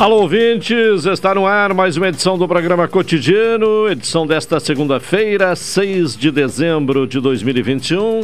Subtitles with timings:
[0.00, 6.16] Alô, ouvintes, está no ar mais uma edição do programa Cotidiano, edição desta segunda-feira, 6
[6.16, 8.20] de dezembro de 2021.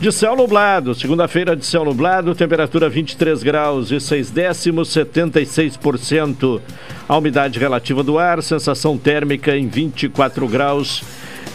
[0.00, 6.60] De céu nublado, segunda-feira de céu nublado, temperatura 23 graus e 6 décimos, 76%
[7.08, 11.04] a umidade relativa do ar, sensação térmica em 24 graus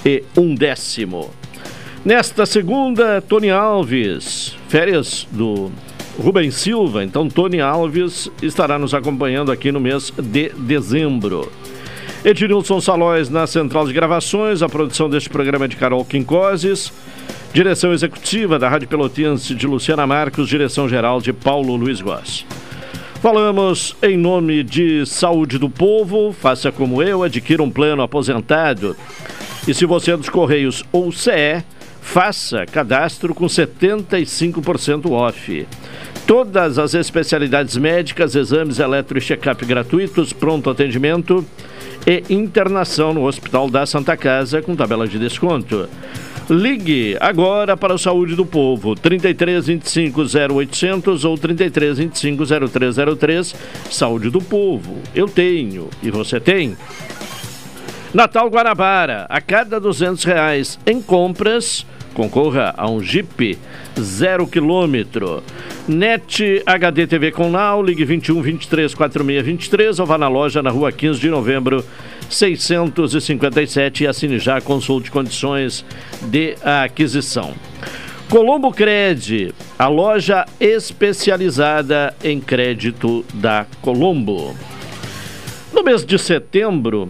[0.05, 1.29] e 1 décimo.
[2.05, 5.69] Nesta segunda, Tony Alves, férias do
[6.17, 11.51] Rubem Silva, então Tony Alves estará nos acompanhando aqui no mês de dezembro.
[12.23, 16.91] Ednilson Salóis na central de gravações, a produção deste programa é de Carol Quincoses,
[17.53, 22.45] direção executiva da Rádio Pelotense de Luciana Marcos, direção geral de Paulo Luiz Goss.
[23.21, 28.95] Falamos em nome de Saúde do Povo, faça como eu, adquira um plano aposentado.
[29.67, 31.63] E se você é dos Correios ou CE,
[32.01, 35.67] faça cadastro com 75% off.
[36.27, 41.45] Todas as especialidades médicas, exames eletro e check-up gratuitos, pronto atendimento
[42.05, 45.87] e internação no Hospital da Santa Casa com tabela de desconto.
[46.49, 53.55] Ligue agora para o Saúde do Povo, 33 25 0800 ou 33 25 0303.
[53.89, 56.75] Saúde do Povo, eu tenho e você tem.
[58.13, 63.57] Natal Guarabara, a cada 200 reais em compras, concorra a um Jeep
[63.97, 65.41] zero quilômetro.
[65.87, 70.69] NET HD TV com Now, ligue 21 23 46 23 ou vá na loja na
[70.69, 71.85] rua 15 de novembro
[72.29, 75.85] 657 e assine já, consulte condições
[76.21, 77.53] de aquisição.
[78.29, 84.53] Colombo Cred, a loja especializada em crédito da Colombo.
[85.73, 87.09] No mês de setembro,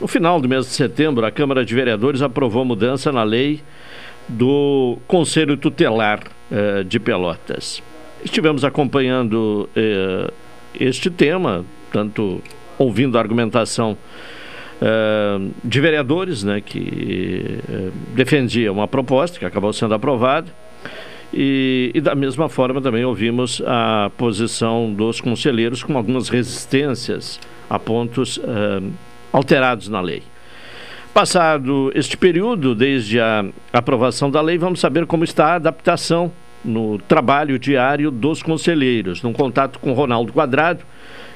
[0.00, 3.60] no final do mês de setembro, a Câmara de Vereadores aprovou mudança na lei
[4.28, 6.20] do Conselho Tutelar
[6.50, 7.82] eh, de Pelotas.
[8.24, 10.30] Estivemos acompanhando eh,
[10.78, 12.40] este tema, tanto
[12.78, 13.96] ouvindo a argumentação
[14.80, 17.60] eh, de vereadores né, que
[18.14, 20.52] defendiam uma proposta que acabou sendo aprovada.
[21.32, 27.38] E, e, da mesma forma também ouvimos a posição dos conselheiros com algumas resistências
[27.68, 28.40] a pontos
[29.32, 30.22] alterados na lei.
[31.12, 36.30] Passado este período, desde a aprovação da lei, vamos saber como está a adaptação
[36.64, 40.84] no trabalho diário dos conselheiros, num contato com Ronaldo Quadrado,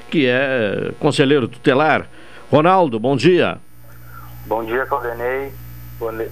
[0.09, 2.07] que é conselheiro tutelar.
[2.51, 3.57] Ronaldo, bom dia.
[4.45, 5.51] Bom dia, Caldenei.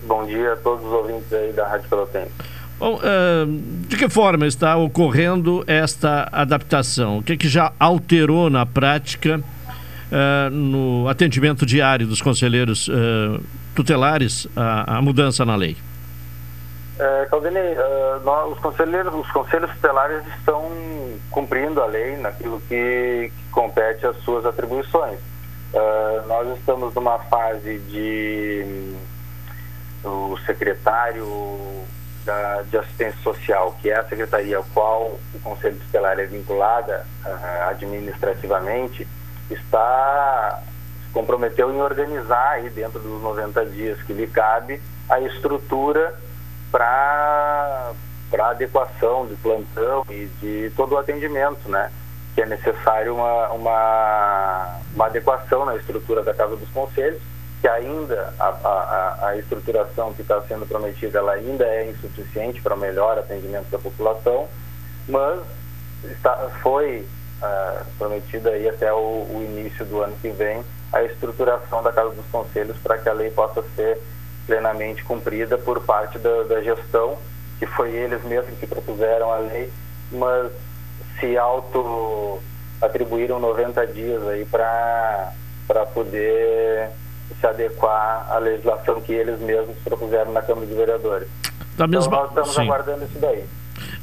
[0.05, 2.31] Bom dia a todos os ouvintes aí da Rádio Pelotense.
[2.77, 7.19] Bom, uh, de que forma está ocorrendo esta adaptação?
[7.19, 9.41] O que, é que já alterou na prática
[10.11, 13.41] uh, no atendimento diário dos conselheiros uh,
[13.75, 15.77] tutelares a, mudança na lei?
[16.99, 20.69] É, Claudinei, uh, nós, os conselheiros, os conselhos tutelares estão
[21.31, 25.17] cumprindo a lei naquilo que, que compete às suas atribuições.
[25.73, 28.93] Uh, nós estamos numa fase de
[30.03, 31.25] o secretário
[32.25, 37.05] da, de assistência social, que é a secretaria ao qual o conselho tutelar é vinculada
[37.25, 39.07] uh, administrativamente,
[39.53, 40.61] está
[41.05, 46.15] se comprometeu em organizar aí dentro dos 90 dias que lhe cabe a estrutura
[46.71, 47.93] para
[48.31, 51.91] para adequação de plantão e de todo o atendimento, né?
[52.33, 57.21] Que é necessário uma, uma, uma adequação na estrutura da Casa dos Conselhos,
[57.59, 62.73] que ainda a, a, a estruturação que está sendo prometida ela ainda é insuficiente para
[62.73, 64.47] o melhor atendimento da população,
[65.09, 65.41] mas
[66.05, 67.05] está, foi
[67.41, 72.11] uh, prometida aí até o, o início do ano que vem a estruturação da Casa
[72.11, 73.99] dos Conselhos para que a lei possa ser
[74.45, 77.17] plenamente cumprida por parte da, da gestão,
[77.59, 79.71] que foi eles mesmos que propuseram a lei,
[80.11, 80.51] mas
[81.19, 82.39] se auto
[82.81, 85.31] atribuíram 90 dias aí para
[85.93, 86.89] poder
[87.39, 91.27] se adequar à legislação que eles mesmos propuseram na Câmara de Vereadores.
[91.77, 92.07] Da mesma...
[92.07, 92.61] Então nós estamos Sim.
[92.63, 93.45] aguardando isso daí.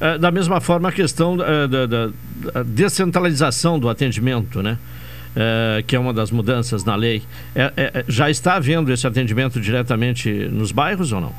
[0.01, 4.79] É, da mesma forma a questão é, da, da, da descentralização do atendimento, né?
[5.37, 7.23] é, que é uma das mudanças na lei,
[7.55, 11.33] é, é, é, já está havendo esse atendimento diretamente nos bairros ou não?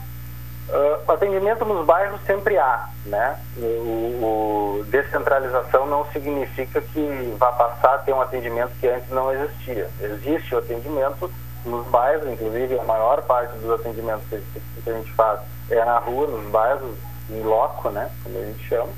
[1.07, 3.39] Atendimento nos bairros sempre há, né?
[3.57, 9.33] O, o, descentralização não significa que vá passar a ter um atendimento que antes não
[9.33, 9.89] existia.
[10.00, 11.31] Existe o atendimento
[11.65, 15.39] nos bairros, inclusive a maior parte dos atendimentos que a gente faz
[15.71, 16.95] é na rua, nos bairros,
[17.30, 18.10] em loco, né?
[18.24, 18.90] Como a gente chama.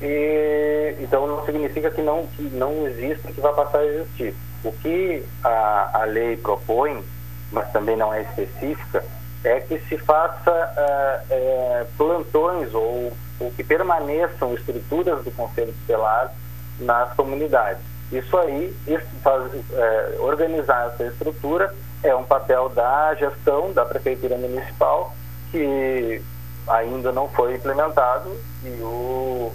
[0.00, 4.34] E, então não significa que não, que não exista, que vai passar a existir.
[4.64, 7.02] O que a, a lei propõe,
[7.50, 9.04] mas também não é específica,
[9.44, 16.32] é que se faça uh, uh, plantões ou, ou, que permaneçam estruturas do Conselho Tutelar
[16.78, 17.82] nas comunidades.
[18.12, 24.36] Isso aí, isso faz, uh, organizar essa estrutura é um papel da gestão da Prefeitura
[24.36, 25.14] Municipal
[25.50, 26.22] que
[26.66, 28.30] ainda não foi implementado
[28.64, 29.52] e o,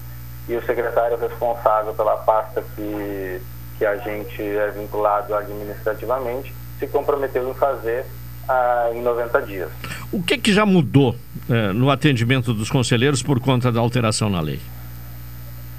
[0.48, 3.42] e o secretário responsável pela pasta que,
[3.78, 8.06] que a gente é vinculado administrativamente se comprometeu em fazer
[8.48, 9.70] ah, em 90 dias.
[10.12, 11.16] O que, que já mudou
[11.50, 14.62] eh, no atendimento dos conselheiros por conta da alteração na lei?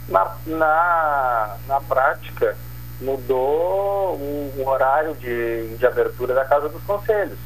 [0.08, 2.56] Na, na, na prática,
[3.00, 7.38] mudou o, o horário de, de abertura da Casa dos Conselhos.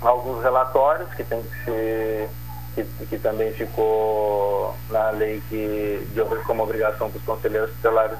[0.00, 2.28] Alguns relatórios que tem que ser
[2.76, 8.18] que, que, também ficou na lei que de, como obrigação para os conselheiros tutelares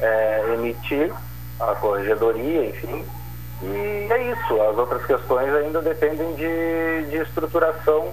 [0.00, 1.12] é, emitir
[1.60, 3.04] a corregedoria, enfim,
[3.62, 8.12] e é isso, as outras questões ainda dependem de, de estruturação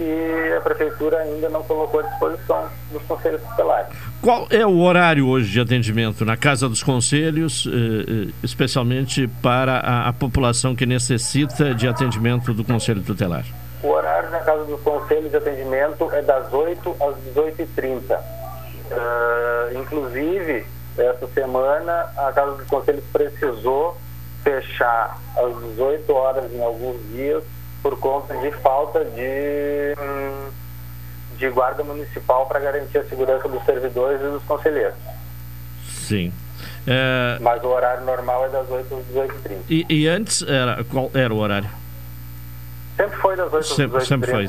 [0.00, 3.94] que a prefeitura ainda não colocou à disposição dos conselhos tutelares.
[4.22, 9.78] Qual é o horário hoje de atendimento na Casa dos Conselhos, eh, eh, especialmente para
[9.78, 13.44] a, a, população que necessita de atendimento do Conselho Tutelar?
[13.82, 18.18] O horário na Casa dos Conselhos de atendimento é das 8 às 18h30.
[18.90, 20.66] Uh, inclusive,
[20.98, 23.96] essa semana, a Casa dos Conselhos precisou
[24.42, 27.42] fechar às 18 horas em alguns dias
[27.82, 29.94] por conta de falta de,
[31.38, 34.94] de guarda municipal para garantir a segurança dos servidores e dos conselheiros.
[35.86, 36.32] Sim.
[36.86, 37.38] É...
[37.40, 39.58] Mas o horário normal é das 8 às 18h30.
[39.68, 41.79] E, e antes, era, qual era o horário?
[43.00, 44.46] Sempre foi das 8 às sempre, sempre foi.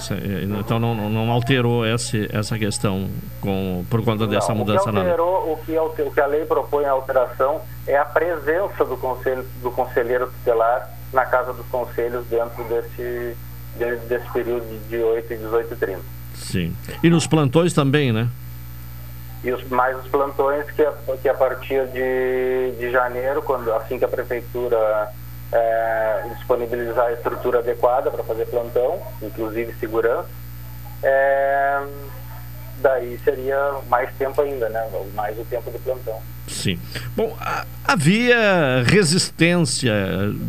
[0.60, 3.10] Então não, não alterou esse, essa questão
[3.40, 5.14] com, por conta dessa não, mudança na lei.
[5.14, 9.72] O que, o que a lei propõe a alteração é a presença do, conselho, do
[9.72, 13.38] conselheiro tutelar na Casa dos Conselhos dentro desse,
[14.08, 16.02] desse período de 8 e 18 e 30.
[16.36, 16.76] Sim.
[17.02, 18.28] E nos plantões também, né?
[19.44, 23.98] E os, mais os plantões que a, que a partir de, de janeiro, quando, assim
[23.98, 25.12] que a prefeitura
[25.52, 30.30] é, disponibilizar a estrutura adequada para fazer plantão, inclusive segurança,
[31.04, 31.82] é,
[32.78, 34.88] daí seria mais tempo ainda, né?
[35.14, 36.22] Mais o tempo do plantão.
[36.48, 36.80] Sim.
[37.16, 37.36] Bom,
[37.86, 39.94] havia resistência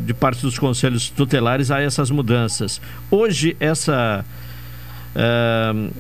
[0.05, 2.81] de parte dos conselhos tutelares a essas mudanças.
[3.11, 4.25] Hoje, essa
[5.15, 5.93] uh,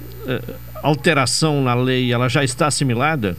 [0.82, 3.36] alteração na lei, ela já está assimilada?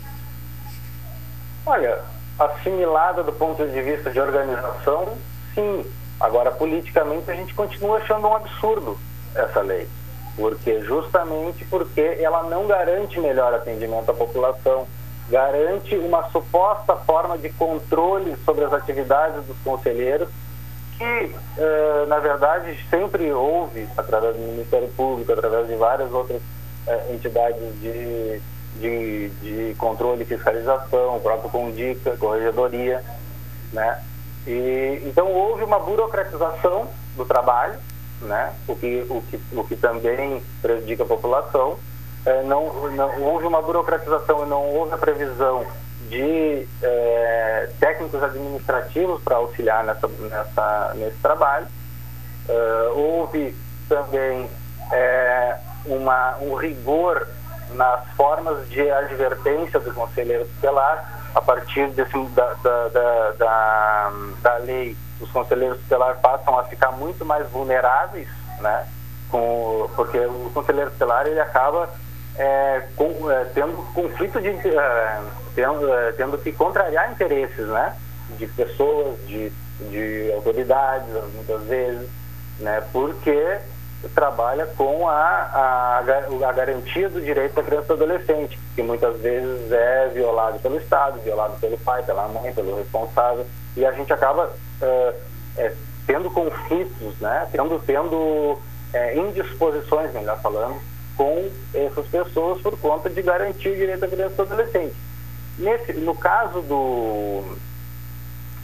[1.66, 2.00] Olha,
[2.40, 5.18] assimilada do ponto de vista de organização,
[5.54, 5.86] sim.
[6.20, 8.98] Agora, politicamente, a gente continua achando um absurdo
[9.36, 9.88] essa lei.
[10.36, 14.88] Porque justamente porque ela não garante melhor atendimento à população,
[15.30, 20.30] garante uma suposta forma de controle sobre as atividades dos conselheiros,
[20.98, 26.42] que, eh, na verdade, sempre houve, através do Ministério Público, através de várias outras
[26.88, 28.42] eh, entidades de,
[28.80, 33.04] de, de controle e fiscalização, o próprio Condica, Corregedoria,
[33.72, 34.02] né?
[34.46, 37.80] E, então houve uma burocratização do trabalho,
[38.22, 38.54] né?
[38.68, 41.78] o, que, o, que, o que também prejudica a população.
[42.26, 45.66] É, não, não, houve uma burocratização e não houve a previsão
[46.10, 51.68] de é, técnicos administrativos para auxiliar nessa, nessa, nesse trabalho.
[52.48, 53.56] É, houve
[53.90, 54.50] também
[54.92, 57.28] é, uma, um rigor
[57.74, 62.88] nas formas de advertência do conselheiro tutelar, a partir desse, da, da,
[63.38, 64.12] da,
[64.42, 68.28] da, lei, os conselheiros tutelares passam a ficar muito mais vulneráveis,
[68.60, 68.88] né?
[69.30, 71.90] Com, porque o conselheiro tutelar ele acaba
[72.36, 75.22] é, com, é, tendo conflito de é,
[75.56, 77.96] tendo, é, tendo que contrariar interesses, né?
[78.38, 82.10] De pessoas, de, de autoridades, muitas vezes,
[82.60, 82.84] né?
[82.92, 83.60] Porque
[84.10, 89.20] trabalha com a, a, a, garantia do direito da criança e do adolescente, que muitas
[89.20, 94.12] vezes é violado pelo Estado, violado pelo pai, pela mãe, pelo responsável, e a gente
[94.12, 95.14] acaba uh,
[95.58, 95.74] é,
[96.08, 97.48] tendo conflitos, né?
[97.52, 98.58] tendo, tendo
[98.94, 100.80] é, indisposições, melhor falando,
[101.16, 104.96] com essas pessoas por conta de garantir o direito da criança e do adolescente.
[105.60, 107.56] Nesse, no caso do,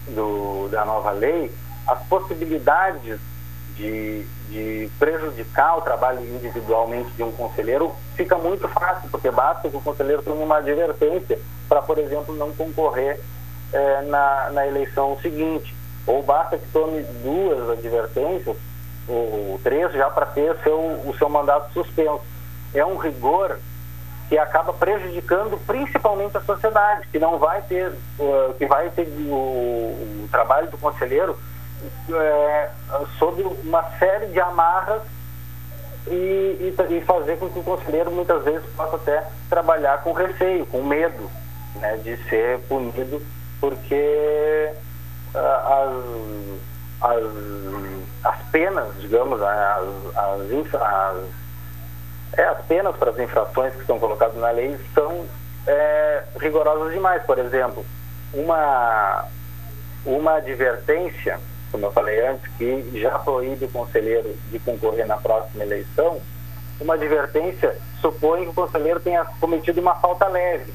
[0.08, 1.52] do, da nova lei,
[1.86, 3.20] as possibilidades
[3.80, 9.78] de, de prejudicar o trabalho individualmente de um conselheiro fica muito fácil, porque basta que
[9.78, 13.20] o conselheiro tenha uma advertência para, por exemplo, não concorrer
[13.72, 15.74] é, na, na eleição seguinte.
[16.06, 18.58] Ou basta que tome duas advertências,
[19.08, 22.22] ou três, já para ter seu, o seu mandato suspenso.
[22.74, 23.60] É um rigor
[24.28, 29.34] que acaba prejudicando principalmente a sociedade, que não vai ter, uh, que vai ter o,
[29.34, 31.38] o, trabalho do conselheiro
[32.14, 32.70] é,
[33.18, 35.02] sob uma série de amarras
[36.08, 40.66] e, e, e, fazer com que o conselheiro muitas vezes possa até trabalhar com receio,
[40.66, 41.30] com medo
[41.76, 43.22] né, de ser punido,
[43.60, 44.72] porque
[45.36, 46.60] uh,
[47.02, 51.18] as, as, as penas, digamos, as, as, as,
[52.38, 55.26] é, as penas para as infrações que estão colocadas na lei são
[55.68, 57.22] é, rigorosas demais.
[57.24, 57.86] Por exemplo,
[58.34, 59.26] uma,
[60.06, 61.40] uma advertência
[61.72, 66.20] como eu falei antes, que já proíbe o conselheiro de concorrer na próxima eleição,
[66.80, 70.74] uma advertência supõe que o conselheiro tenha cometido uma falta leve.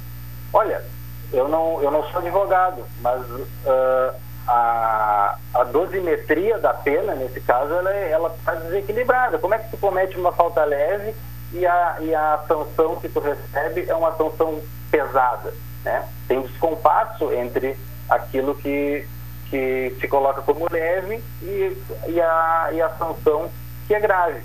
[0.52, 0.84] Olha,
[1.32, 4.14] eu não, eu não sou advogado, mas uh,
[4.46, 9.38] a, a dosimetria da pena, nesse caso, ela está desequilibrada.
[9.38, 11.14] Como é que tu comete uma falta leve
[11.52, 14.60] e a, e a sanção que tu recebe é uma sanção
[14.90, 15.52] pesada?
[15.82, 16.06] Né?
[16.28, 17.76] Tem descompasso entre
[18.08, 19.06] aquilo que
[19.54, 23.48] que se coloca como leve e, e, a, e a sanção
[23.86, 24.42] que é grave.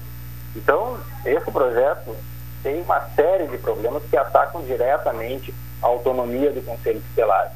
[0.55, 2.15] Então, esse projeto
[2.61, 5.51] tem uma série de problemas que atacam diretamente
[5.81, 7.51] a autonomia do Conselho Tutelar.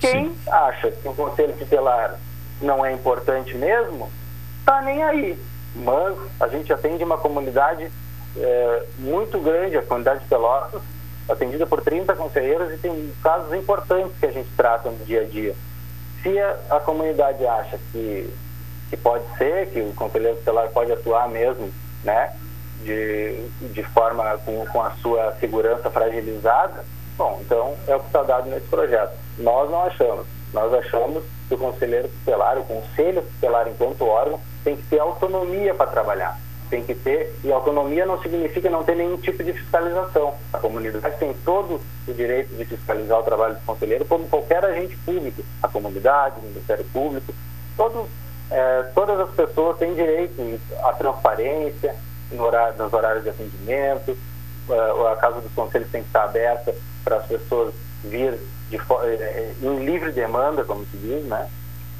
[0.00, 0.38] Quem Sim.
[0.50, 2.18] acha que o Conselho Tutelar
[2.60, 4.10] não é importante mesmo,
[4.58, 5.40] está nem aí.
[5.72, 7.92] Mas a gente atende uma comunidade
[8.36, 10.82] é, muito grande, a comunidade de Pelotas,
[11.28, 15.24] atendida por 30 conselheiros e tem casos importantes que a gente trata no dia a
[15.24, 15.54] dia
[16.26, 18.28] se a, a, comunidade acha que,
[18.90, 22.34] que pode ser, que o conselheiro tutelar pode atuar mesmo, né,
[22.82, 26.84] de, de forma com, com a sua segurança fragilizada,
[27.16, 29.12] bom, então é o que está dado nesse projeto.
[29.38, 30.26] Nós não achamos.
[30.52, 35.74] Nós achamos que o conselheiro tutelar, o conselho tutelar enquanto órgão, tem que ter autonomia
[35.74, 40.34] para trabalhar tem que ter, e autonomia não significa não ter nenhum tipo de fiscalização.
[40.52, 44.96] A comunidade tem todo o direito de fiscalizar o trabalho do conselheiro, como qualquer agente
[44.98, 45.42] público.
[45.62, 47.34] A comunidade, o Ministério Público,
[47.76, 48.08] todo,
[48.50, 51.94] é, todas as pessoas têm direito à transparência
[52.30, 54.16] no horário, nos horários de atendimento,
[54.68, 59.54] é, a casa dos conselhos tem que estar aberta para as pessoas vir de, é,
[59.62, 61.48] em livre demanda, como se diz, né?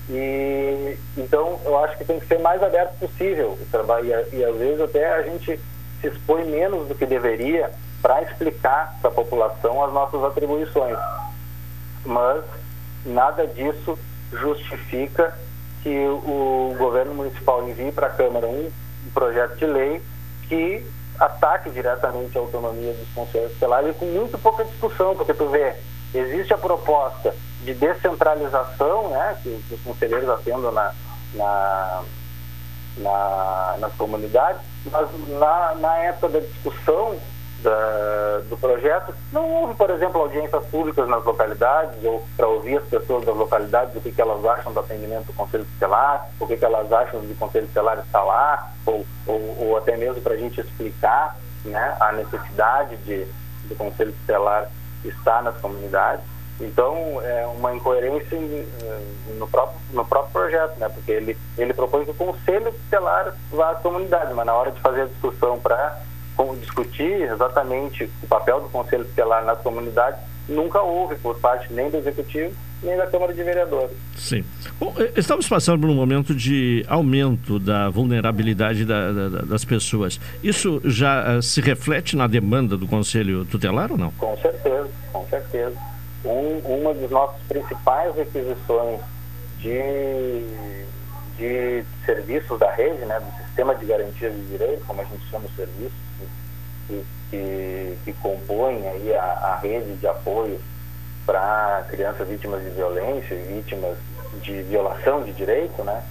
[0.08, 4.44] E então eu acho que tem que ser mais aberto possível o trabalho e, e
[4.44, 5.58] às vezes até a gente
[6.00, 10.96] se expõe menos do que deveria para explicar para a população as nossas atribuições.
[12.04, 12.44] Mas
[13.04, 13.98] nada disso
[14.32, 15.36] justifica
[15.82, 18.70] que o governo municipal envie para a Câmara um,
[19.06, 20.02] um projeto de lei
[20.48, 20.84] que
[21.18, 25.74] ataque diretamente a autonomia dos conselhos tutelares com muito pouca discussão, porque tu vê,
[26.14, 30.92] existe a proposta de descentralização, né, que os conselheiros atendam na,
[31.34, 32.02] na,
[32.98, 37.18] na, nas comunidades, mas na, na época da discussão
[37.66, 42.84] da, do projeto, não houve, por exemplo, audiências públicas nas localidades, ou para ouvir as
[42.84, 46.56] pessoas das localidades o que, que elas acham do atendimento do Conselho Tutelar, o que,
[46.56, 50.36] que elas acham do Conselho Tutelar estar lá, ou, ou, ou até mesmo para a
[50.36, 53.26] gente explicar né, a necessidade de,
[53.64, 54.70] do Conselho Tutelar
[55.04, 56.24] estar nas comunidades.
[56.60, 58.38] Então, é uma incoerência
[59.36, 60.88] no próprio, no próprio projeto, né?
[60.88, 64.80] porque ele, ele propõe que o Conselho Tutelar vá às comunidades, mas na hora de
[64.80, 66.00] fazer a discussão para
[66.60, 71.96] discutir exatamente o papel do Conselho Tutelar nas comunidades, nunca houve por parte nem do
[71.96, 73.96] Executivo nem da Câmara de Vereadores.
[74.16, 74.44] Sim.
[74.78, 80.20] Bom, eh, estamos passando por um momento de aumento da vulnerabilidade da, da, das pessoas.
[80.42, 84.10] Isso já uh, se reflete na demanda do Conselho Tutelar ou não?
[84.12, 85.76] Com certeza, com certeza
[86.26, 89.00] um, uma das nossas principais requisições
[89.58, 90.42] de,
[91.36, 95.46] de serviços da rede, né, do sistema de garantia de direitos, como a gente chama
[95.46, 95.98] os serviços,
[96.86, 100.60] que, que, que compõem aí a, a rede de apoio
[101.24, 103.96] para crianças vítimas de violência e vítimas
[104.40, 106.02] de violação de direito, né?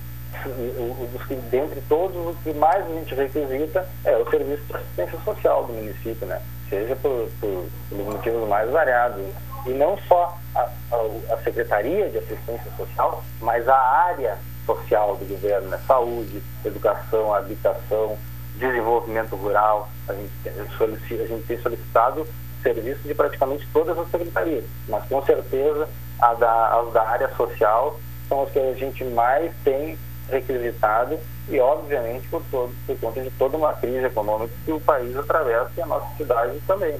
[1.49, 5.73] dentre todos, o que mais a gente requisita é o serviço de assistência social do
[5.73, 6.41] município, né?
[6.69, 9.23] Seja por, por, motivos mais variados
[9.65, 15.25] e não só a, a, a, Secretaria de Assistência Social, mas a área social do
[15.25, 15.79] governo, né?
[15.87, 18.17] saúde, educação, habitação,
[18.57, 19.89] desenvolvimento rural.
[20.07, 22.27] A gente, a gente tem solicitado
[22.61, 25.87] serviços de praticamente todas as secretarias, mas com certeza
[26.19, 29.97] a da, as da área social são as que a gente mais tem
[30.29, 35.15] requisitado e, obviamente, por, todo, por conta de toda uma crise econômica que o país
[35.15, 36.93] atravessa e a nossa cidade também.
[36.93, 36.99] Né?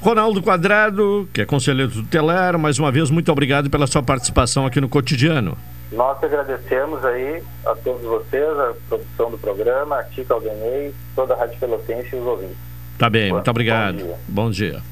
[0.00, 4.80] Ronaldo Quadrado, que é conselheiro tutelar, mais uma vez, muito obrigado pela sua participação aqui
[4.80, 5.58] no Cotidiano.
[5.90, 11.38] Nós agradecemos aí a todos vocês, a produção do programa, a Tica Aldenei, toda a
[11.38, 12.56] Rádio Pelotense e os ouvintes.
[12.98, 13.98] Tá bem, muito obrigado.
[13.98, 14.16] Bom dia.
[14.28, 14.82] Bom dia.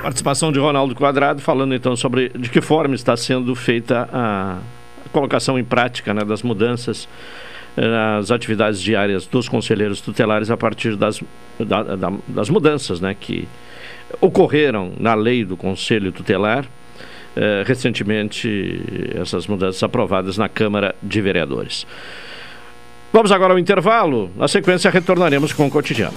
[0.00, 4.58] Participação de Ronaldo Quadrado, falando então sobre de que forma está sendo feita a
[5.10, 7.08] colocação em prática né, das mudanças
[7.76, 11.20] nas atividades diárias dos conselheiros tutelares a partir das,
[11.60, 13.46] da, da, das mudanças né, que
[14.20, 16.64] ocorreram na lei do Conselho Tutelar,
[17.36, 21.86] eh, recentemente, essas mudanças aprovadas na Câmara de Vereadores.
[23.12, 24.30] Vamos agora ao intervalo.
[24.36, 26.16] Na sequência, retornaremos com o cotidiano.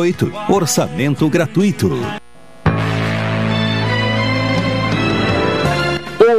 [0.00, 0.50] 53981612828.
[0.50, 1.90] Orçamento gratuito.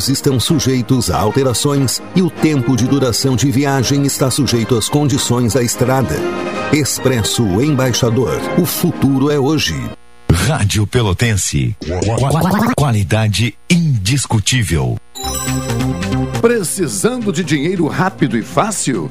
[0.00, 4.88] horários estão sujeitos a alterações e o tempo de duração de viagem está sujeito às
[4.88, 6.16] condições da estrada.
[6.72, 8.40] Expresso Embaixador.
[8.58, 9.74] O futuro é hoje.
[10.32, 11.76] Rádio Pelotense.
[12.76, 14.96] Qualidade indiscutível.
[16.40, 19.10] Precisando de dinheiro rápido e fácil?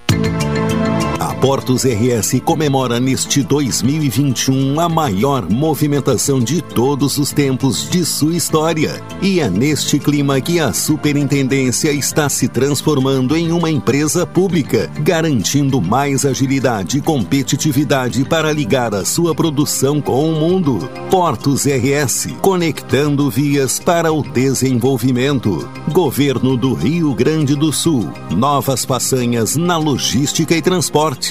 [1.41, 9.01] Portos RS comemora neste 2021 a maior movimentação de todos os tempos de sua história.
[9.23, 15.81] E é neste clima que a Superintendência está se transformando em uma empresa pública, garantindo
[15.81, 20.87] mais agilidade e competitividade para ligar a sua produção com o mundo.
[21.09, 25.67] Portos RS, conectando vias para o desenvolvimento.
[25.91, 28.07] Governo do Rio Grande do Sul.
[28.29, 31.30] Novas façanhas na logística e transporte.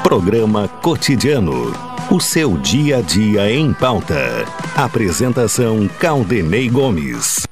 [0.00, 1.72] Programa Cotidiano.
[2.10, 4.44] O seu dia a dia em pauta.
[4.74, 7.46] Apresentação Caldenei Gomes.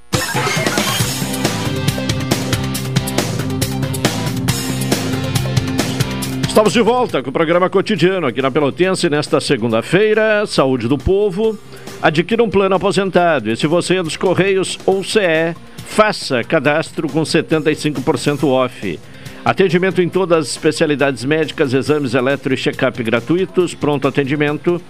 [6.48, 10.44] Estamos de volta com o programa cotidiano aqui na Pelotense nesta segunda-feira.
[10.46, 11.57] Saúde do povo.
[12.03, 13.50] Adquira um plano aposentado.
[13.50, 15.55] E se você é dos Correios ou CE,
[15.87, 18.98] faça cadastro com 75% off.
[19.42, 24.81] Atendimento em todas as especialidades médicas, exames eletro e check-up gratuitos, pronto atendimento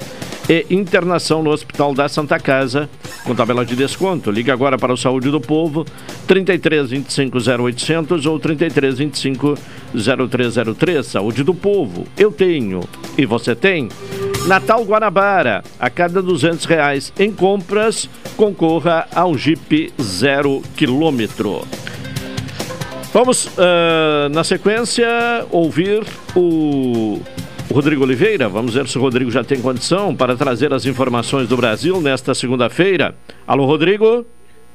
[0.48, 2.90] e internação no Hospital da Santa Casa,
[3.22, 4.28] com tabela de desconto.
[4.28, 5.86] Ligue agora para o Saúde do Povo,
[6.26, 9.54] 33 25 0800 ou 33 25
[9.94, 11.06] 0303.
[11.06, 12.80] Saúde do Povo, eu tenho
[13.16, 13.88] e você tem.
[14.48, 21.62] Natal Guanabara, a cada 200 reais em compras, concorra a um Jeep zero quilômetro.
[23.12, 25.08] Vamos, uh, na sequência,
[25.50, 27.20] ouvir o
[27.68, 28.48] Rodrigo Oliveira.
[28.48, 32.36] Vamos ver se o Rodrigo já tem condição para trazer as informações do Brasil nesta
[32.36, 33.16] segunda-feira.
[33.44, 34.24] Alô, Rodrigo.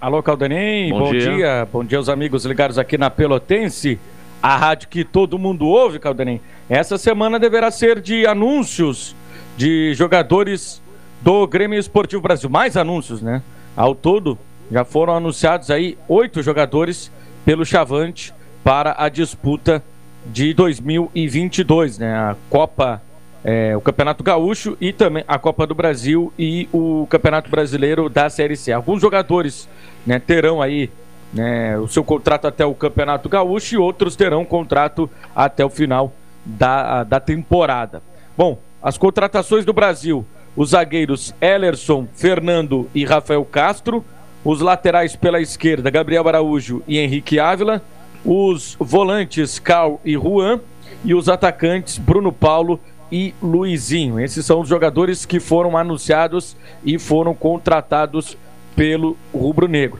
[0.01, 0.89] Alô, Caldanem.
[0.89, 1.31] Bom, Bom dia.
[1.31, 1.67] dia.
[1.71, 3.97] Bom dia aos amigos ligados aqui na Pelotense,
[4.43, 6.41] a rádio que todo mundo ouve, Caldanem.
[6.69, 9.15] Essa semana deverá ser de anúncios
[9.55, 10.81] de jogadores
[11.21, 12.49] do Grêmio Esportivo Brasil.
[12.49, 13.41] Mais anúncios, né?
[13.77, 14.37] Ao todo,
[14.69, 17.09] já foram anunciados aí oito jogadores
[17.45, 19.81] pelo Chavante para a disputa
[20.25, 22.15] de 2022, né?
[22.15, 22.99] A Copa,
[23.43, 28.27] é, o Campeonato Gaúcho e também a Copa do Brasil e o Campeonato Brasileiro da
[28.27, 28.71] Série C.
[28.71, 29.69] Alguns jogadores
[30.05, 30.89] né, terão aí
[31.31, 36.11] né, o seu contrato até o Campeonato Gaúcho e outros terão contrato até o final
[36.43, 38.01] da, da temporada.
[38.35, 44.03] Bom, as contratações do Brasil: os zagueiros Ellerson, Fernando e Rafael Castro
[44.45, 47.81] os laterais pela esquerda, Gabriel Araújo e Henrique Ávila,
[48.23, 50.61] os volantes Cal e Juan
[51.03, 52.79] e os atacantes Bruno Paulo
[53.11, 54.19] e Luizinho.
[54.19, 58.37] Esses são os jogadores que foram anunciados e foram contratados
[58.75, 59.99] pelo Rubro Negro.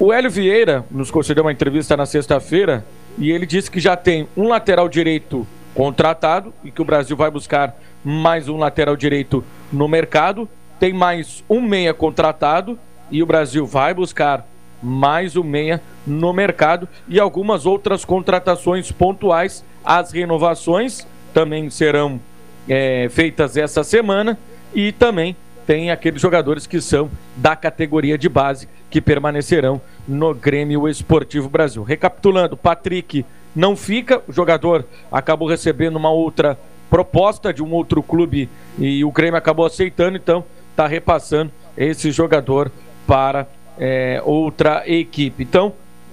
[0.00, 2.82] O Hélio Vieira nos concedeu uma entrevista na sexta-feira
[3.18, 7.30] e ele disse que já tem um lateral direito contratado e que o Brasil vai
[7.30, 10.48] buscar mais um lateral direito no mercado.
[10.80, 12.78] Tem mais um meia contratado
[13.10, 14.46] e o Brasil vai buscar
[14.82, 19.64] mais um meia no mercado e algumas outras contratações pontuais.
[19.84, 22.20] As renovações também serão
[22.68, 24.38] é, feitas essa semana
[24.74, 30.88] e também tem aqueles jogadores que são da categoria de base que permanecerão no Grêmio
[30.88, 31.82] Esportivo Brasil.
[31.82, 38.48] Recapitulando, Patrick não fica, o jogador acabou recebendo uma outra proposta de um outro clube
[38.78, 42.70] e o Grêmio acabou aceitando, então está repassando esse jogador
[43.06, 43.46] para
[43.78, 45.42] é, outra equipe.
[45.42, 45.72] Então,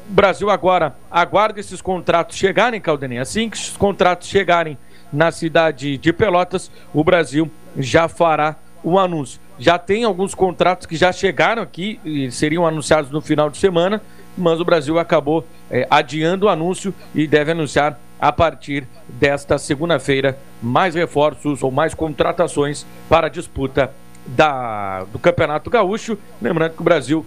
[0.10, 3.20] o Brasil agora aguarda esses contratos chegarem, Caldenei.
[3.20, 4.78] Assim que os contratos chegarem
[5.12, 9.40] na cidade de Pelotas, o Brasil já fará o anúncio.
[9.58, 14.02] Já tem alguns contratos que já chegaram aqui e seriam anunciados no final de semana,
[14.38, 20.38] mas o Brasil acabou é, adiando o anúncio e deve anunciar a partir desta segunda-feira
[20.62, 23.94] mais reforços ou mais contratações para a disputa
[24.26, 26.18] da, do Campeonato Gaúcho.
[26.42, 27.26] Lembrando que o Brasil.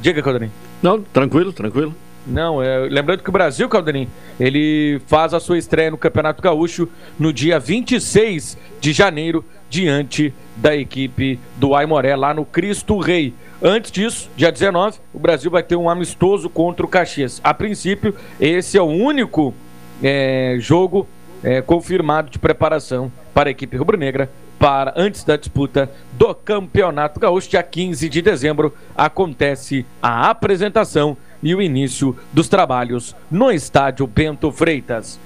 [0.00, 0.50] Diga, Caldarim.
[0.82, 1.94] Não, tranquilo, tranquilo.
[2.26, 6.88] Não, é, lembrando que o Brasil, Caldarim, ele faz a sua estreia no Campeonato Gaúcho
[7.18, 13.32] no dia 26 de janeiro, diante da equipe do Aimoré, lá no Cristo Rei.
[13.62, 17.40] Antes disso, dia 19, o Brasil vai ter um amistoso contra o Caxias.
[17.42, 19.54] A princípio, esse é o único
[20.02, 21.06] é, jogo
[21.42, 27.50] é, confirmado de preparação para a equipe rubro-negra para antes da disputa do Campeonato Gaúcho,
[27.50, 34.50] dia 15 de dezembro, acontece a apresentação e o início dos trabalhos no estádio Bento
[34.50, 35.20] Freitas.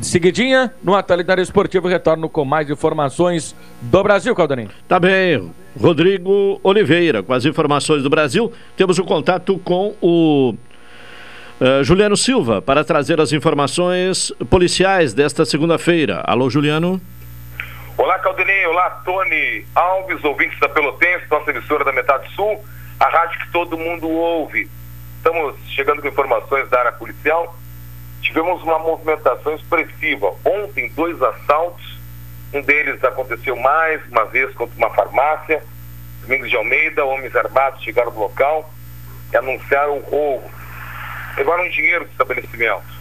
[0.00, 4.68] Seguidinha, no Atualidade Esportivo, retorno com mais informações do Brasil, Caldarim.
[4.88, 8.52] Tá bem, Rodrigo Oliveira, com as informações do Brasil.
[8.76, 10.54] Temos o um contato com o
[11.60, 16.22] uh, Juliano Silva para trazer as informações policiais desta segunda-feira.
[16.26, 17.00] Alô, Juliano.
[17.96, 18.66] Olá, Caldenei.
[18.66, 22.64] Olá, Tony Alves, ouvintes da Pelotense, nossa emissora da Metade Sul,
[22.98, 24.68] a rádio que todo mundo ouve.
[25.18, 27.56] Estamos chegando com informações da área policial.
[28.20, 30.34] Tivemos uma movimentação expressiva.
[30.44, 32.00] Ontem, dois assaltos
[32.52, 35.62] Um deles aconteceu mais uma vez contra uma farmácia.
[36.22, 38.68] Domingos de Almeida, homens armados chegaram no local
[39.32, 40.50] e anunciaram o roubo.
[41.36, 42.93] Levaram dinheiro do estabelecimento.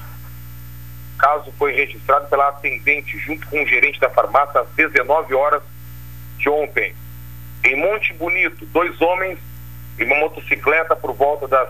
[1.13, 5.63] O caso foi registrado pela atendente junto com o gerente da farmácia às 19 horas
[6.37, 6.93] de ontem.
[7.63, 9.39] Em Monte Bonito, dois homens
[9.97, 11.69] e uma motocicleta por volta das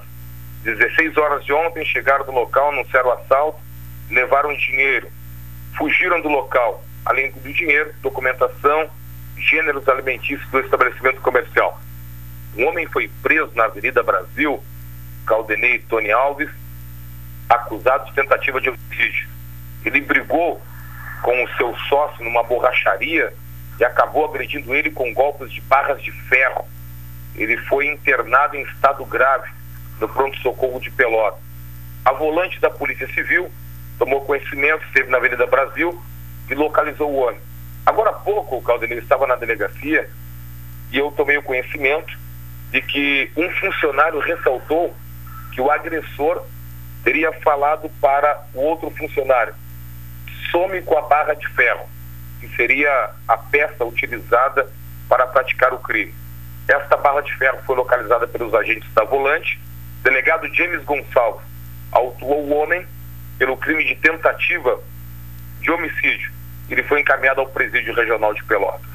[0.63, 3.60] 16 horas de ontem chegaram no local, anunciaram o assalto,
[4.10, 5.10] levaram dinheiro,
[5.77, 8.89] fugiram do local, além do dinheiro, documentação,
[9.38, 11.79] gêneros alimentícios do estabelecimento comercial.
[12.58, 14.63] Um homem foi preso na Avenida Brasil,
[15.25, 16.49] Caldenei Tony Alves,
[17.49, 19.32] acusado de tentativa de homicídio.
[19.85, 20.61] Ele brigou
[21.21, 23.33] com o seu sócio numa borracharia
[23.79, 26.65] e acabou agredindo ele com golpes de barras de ferro.
[27.35, 29.49] Ele foi internado em estado grave
[29.99, 31.39] no pronto-socorro de Pelotas.
[32.05, 33.49] A volante da Polícia Civil
[33.97, 35.99] tomou conhecimento, esteve na Avenida Brasil
[36.49, 37.39] e localizou o homem.
[37.85, 40.09] Agora há pouco, o Caldenei estava na delegacia
[40.91, 42.17] e eu tomei o conhecimento
[42.71, 44.93] de que um funcionário ressaltou
[45.53, 46.43] que o agressor
[47.03, 49.53] teria falado para o outro funcionário:
[50.53, 51.89] some com a barra de ferro,
[52.39, 54.69] que seria a peça utilizada
[55.09, 56.13] para praticar o crime.
[56.67, 59.59] Esta barra de ferro foi localizada pelos agentes da volante.
[59.99, 61.45] O delegado James Gonçalves
[61.91, 62.85] autuou o homem
[63.37, 64.79] pelo crime de tentativa
[65.59, 66.31] de homicídio.
[66.69, 68.93] Ele foi encaminhado ao presídio regional de Pelotas.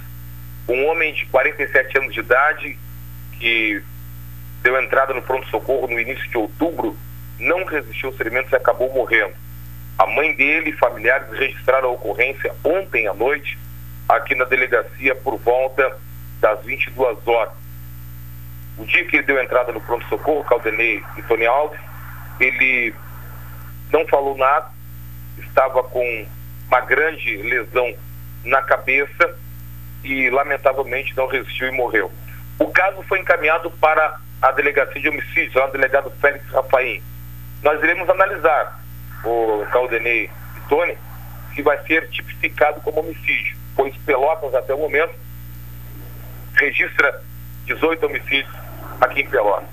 [0.69, 2.79] Um homem de 47 anos de idade
[3.39, 3.83] que
[4.63, 6.97] deu entrada no pronto-socorro no início de outubro
[7.39, 9.35] não resistiu aos ferimentos e acabou morrendo.
[9.99, 13.59] A mãe dele e familiares registraram a ocorrência ontem à noite
[14.09, 15.99] aqui na delegacia por volta
[16.41, 17.53] das 22 horas.
[18.79, 21.81] O dia que ele deu entrada no pronto-socorro, Caldenei e Tony Alves,
[22.39, 22.95] ele
[23.91, 24.71] não falou nada,
[25.39, 26.27] estava com
[26.69, 27.93] uma grande lesão
[28.45, 29.37] na cabeça
[30.05, 32.13] e, lamentavelmente, não resistiu e morreu.
[32.59, 37.03] O caso foi encaminhado para a delegacia de homicídios, lá o delegado Félix Rafaim.
[37.63, 38.78] Nós iremos analisar
[39.25, 40.31] o Caldenei
[40.69, 40.97] Tony
[41.55, 45.15] se vai ser tipificado como homicídio, pois Pelotas, até o momento,
[46.55, 47.23] registra
[47.65, 48.55] 18 homicídios
[49.01, 49.69] aqui em Pelotas.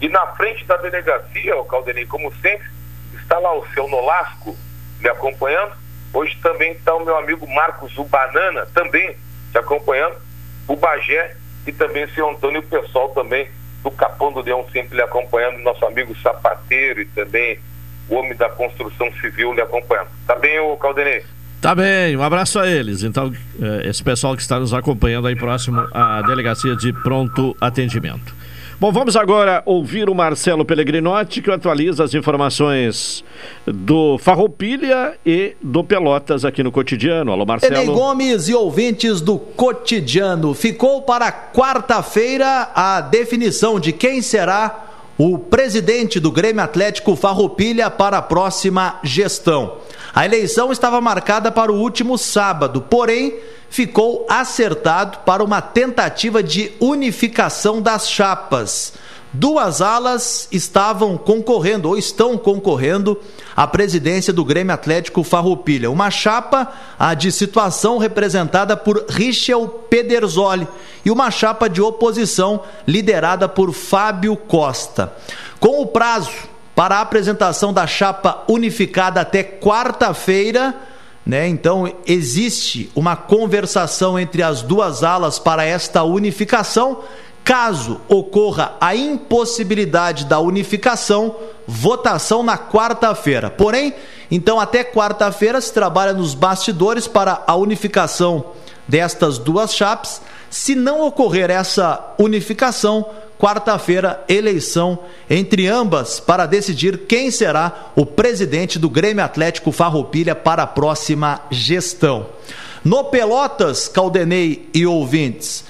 [0.00, 2.68] E na frente da delegacia, o Caldenei, como sempre,
[3.14, 4.56] está lá o seu Nolasco
[5.00, 5.72] me acompanhando.
[6.12, 9.16] Hoje também está o meu amigo Marcos o Banana, também
[9.52, 10.16] te acompanhando.
[10.66, 11.36] O Bagé
[11.66, 13.48] e também o senhor Antônio o pessoal também
[13.82, 17.58] do Capão do Leão sempre lhe acompanhando, nosso amigo sapateiro e também
[18.10, 20.08] o homem da construção civil lhe acompanhando.
[20.26, 21.22] Tá bem, o Caldenei?
[21.60, 23.02] Tá bem, um abraço a eles.
[23.02, 28.34] Então, eh, esse pessoal que está nos acompanhando aí próximo à delegacia de pronto atendimento.
[28.80, 33.22] Bom, vamos agora ouvir o Marcelo Pellegrinotti, que atualiza as informações
[33.66, 37.30] do Farroupilha e do Pelotas aqui no Cotidiano.
[37.30, 37.74] Alô, Marcelo.
[37.74, 40.54] Enem Gomes e ouvintes do Cotidiano.
[40.54, 44.89] Ficou para quarta-feira a definição de quem será
[45.22, 49.76] o presidente do Grêmio Atlético Farroupilha para a próxima gestão.
[50.14, 56.72] A eleição estava marcada para o último sábado, porém ficou acertado para uma tentativa de
[56.80, 58.94] unificação das chapas.
[59.32, 63.16] Duas alas estavam concorrendo ou estão concorrendo
[63.54, 65.90] à presidência do Grêmio Atlético Farroupilha.
[65.90, 70.66] Uma chapa, a de situação representada por Richel Pederzoli
[71.04, 75.12] e uma chapa de oposição liderada por Fábio Costa.
[75.60, 76.32] Com o prazo
[76.74, 80.74] para a apresentação da chapa unificada até quarta-feira,
[81.24, 81.46] né?
[81.46, 87.02] Então, existe uma conversação entre as duas alas para esta unificação.
[87.44, 91.34] Caso ocorra a impossibilidade da unificação,
[91.66, 93.50] votação na quarta-feira.
[93.50, 93.94] Porém,
[94.30, 98.44] então até quarta-feira se trabalha nos bastidores para a unificação
[98.86, 100.20] destas duas chapas.
[100.48, 103.06] Se não ocorrer essa unificação,
[103.38, 104.98] quarta-feira, eleição
[105.28, 111.40] entre ambas para decidir quem será o presidente do Grêmio Atlético Farroupilha para a próxima
[111.50, 112.26] gestão.
[112.84, 115.64] No Pelotas, Caldenei e ouvintes,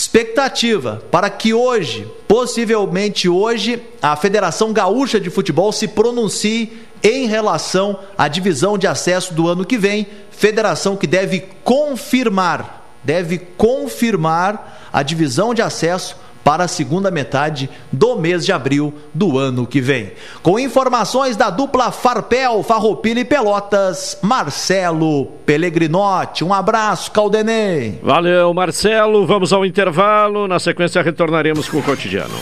[0.00, 7.98] expectativa para que hoje, possivelmente hoje, a Federação Gaúcha de Futebol se pronuncie em relação
[8.16, 15.02] à divisão de acesso do ano que vem, federação que deve confirmar, deve confirmar a
[15.02, 20.12] divisão de acesso para a segunda metade do mês de abril do ano que vem.
[20.42, 26.44] Com informações da dupla Farpel, Farroupilha e Pelotas, Marcelo Pellegrinotti.
[26.44, 27.98] Um abraço, Caldenei.
[28.02, 29.26] Valeu, Marcelo.
[29.26, 30.48] Vamos ao intervalo.
[30.48, 32.34] Na sequência, retornaremos com o cotidiano.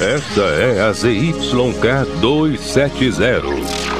[0.00, 3.89] Esta é a ZYK 270,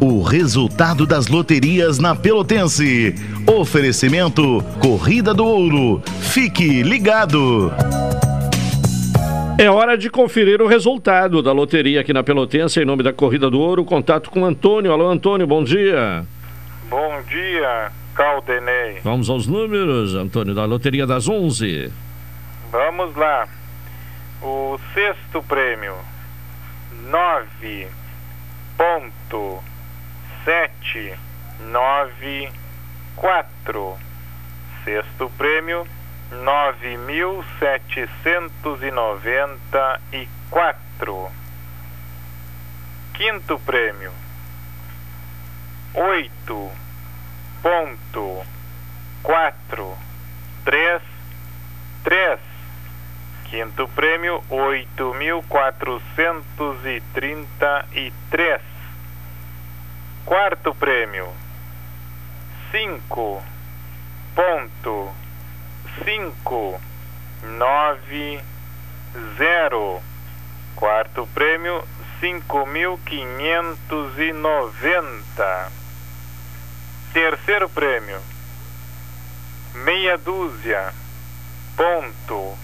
[0.00, 3.14] O resultado das loterias na Pelotense.
[3.46, 6.02] Oferecimento Corrida do Ouro.
[6.22, 7.70] Fique ligado.
[9.58, 13.50] É hora de conferir o resultado da loteria aqui na Pelotense em nome da Corrida
[13.50, 13.84] do Ouro.
[13.84, 14.90] Contato com Antônio.
[14.90, 16.24] Alô, Antônio, bom dia.
[16.88, 19.00] Bom dia, Caldenei.
[19.04, 21.92] Vamos aos números, Antônio, da loteria das 11.
[22.72, 23.46] Vamos lá.
[24.40, 25.92] O sexto prêmio,
[27.10, 27.86] 9
[28.78, 29.69] ponto
[30.44, 31.18] sete
[31.60, 32.50] nove
[33.16, 33.98] quatro.
[34.84, 35.86] Sexto prêmio
[36.30, 41.30] nove mil setecentos e noventa e quatro.
[43.14, 44.12] Quinto prêmio
[45.94, 46.70] oito
[47.62, 48.42] ponto
[49.22, 49.96] quatro
[50.64, 51.02] três
[52.02, 52.40] três.
[53.50, 58.69] Quinto prêmio oito mil quatrocentos e trinta e três.
[60.24, 61.28] Quarto prêmio,
[62.70, 63.42] cinco.
[64.34, 65.12] Ponto.
[66.04, 66.80] Cinco.
[67.42, 68.40] Nove.
[69.36, 70.00] Zero.
[70.76, 71.82] Quarto prêmio,
[72.20, 75.70] cinco mil quinhentos e noventa.
[77.12, 78.20] Terceiro prêmio,
[79.74, 80.94] meia dúzia.
[81.76, 82.56] Ponto.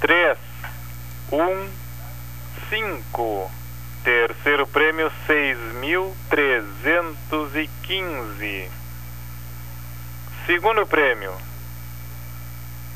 [0.00, 0.38] Três.
[1.30, 1.70] Um.
[2.68, 3.50] Cinco.
[4.02, 8.70] Terceiro prêmio, seis mil trezentos e quinze.
[10.46, 11.36] Segundo prêmio,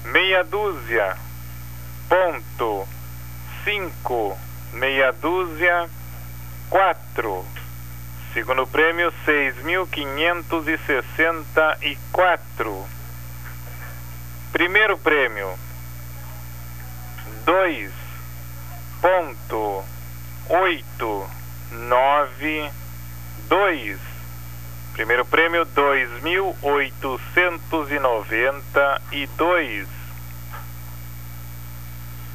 [0.07, 1.15] meia dúzia,
[2.09, 2.89] ponto,
[3.65, 4.39] cinco,
[4.73, 5.91] meia dúzia,
[6.71, 7.45] quatro.
[8.33, 12.83] Segundo prêmio, seis mil quinhentos e sessenta e quatro.
[14.53, 15.55] Primeiro prêmio,
[17.45, 17.93] dois,
[19.03, 19.85] ponto,
[20.49, 21.27] oito
[21.71, 22.71] nove
[23.49, 23.99] dois
[24.93, 29.89] primeiro prêmio dois mil oitocentos e noventa e dois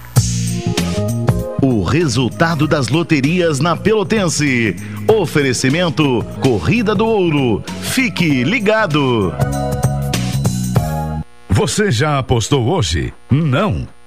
[1.61, 4.75] O resultado das loterias na Pelotense.
[5.07, 7.63] Oferecimento Corrida do Ouro.
[7.81, 9.33] Fique ligado.
[11.49, 13.13] Você já apostou hoje?
[13.29, 13.87] Não.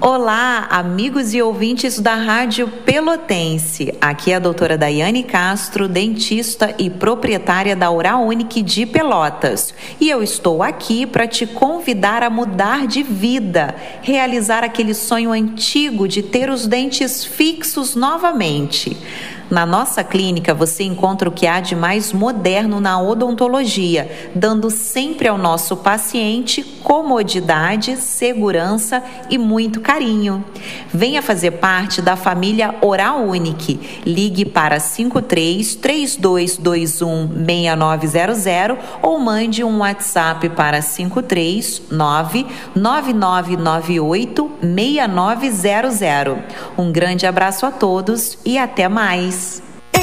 [0.00, 3.94] Olá, amigos e ouvintes da Rádio Pelotense.
[4.00, 9.72] Aqui é a doutora Daiane Castro, dentista e proprietária da Oral Unique de Pelotas.
[10.00, 16.08] E eu estou aqui para te convidar a mudar de vida, realizar aquele sonho antigo
[16.08, 18.96] de ter os dentes fixos novamente.
[19.50, 25.28] Na nossa clínica você encontra o que há de mais moderno na odontologia, dando sempre
[25.28, 30.44] ao nosso paciente comodidade, segurança e muito carinho.
[30.92, 34.02] Venha fazer parte da família Oral Unique.
[34.04, 46.36] Ligue para 53 3221 6900 ou mande um WhatsApp para 53 99998 6900.
[46.76, 49.33] Um grande abraço a todos e até mais.
[49.34, 49.73] nice.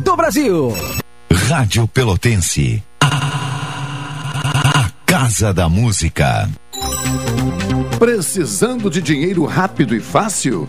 [0.00, 0.74] do Brasil.
[1.48, 2.82] Rádio Pelotense.
[3.00, 6.48] A Casa da Música.
[7.98, 10.68] Precisando de dinheiro rápido e fácil?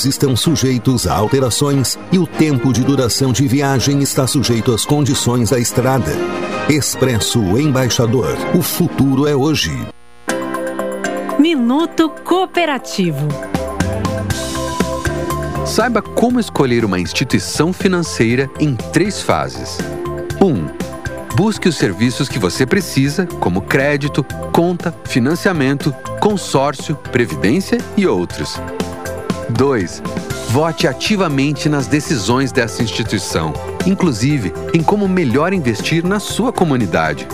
[0.00, 5.50] estão sujeitos a alterações e o tempo de duração de viagem está sujeito às condições
[5.50, 6.12] da estrada.
[6.68, 8.36] Expresso Embaixador.
[8.54, 9.70] O futuro é hoje.
[11.38, 13.28] Minuto Cooperativo.
[15.66, 19.78] Saiba como escolher uma instituição financeira em três fases.
[20.40, 20.46] 1.
[20.46, 20.66] Um,
[21.36, 28.60] busque os serviços que você precisa, como crédito, conta, financiamento, consórcio, previdência e outros.
[29.52, 30.02] 2.
[30.48, 33.52] Vote ativamente nas decisões dessa instituição,
[33.86, 37.28] inclusive em como melhor investir na sua comunidade.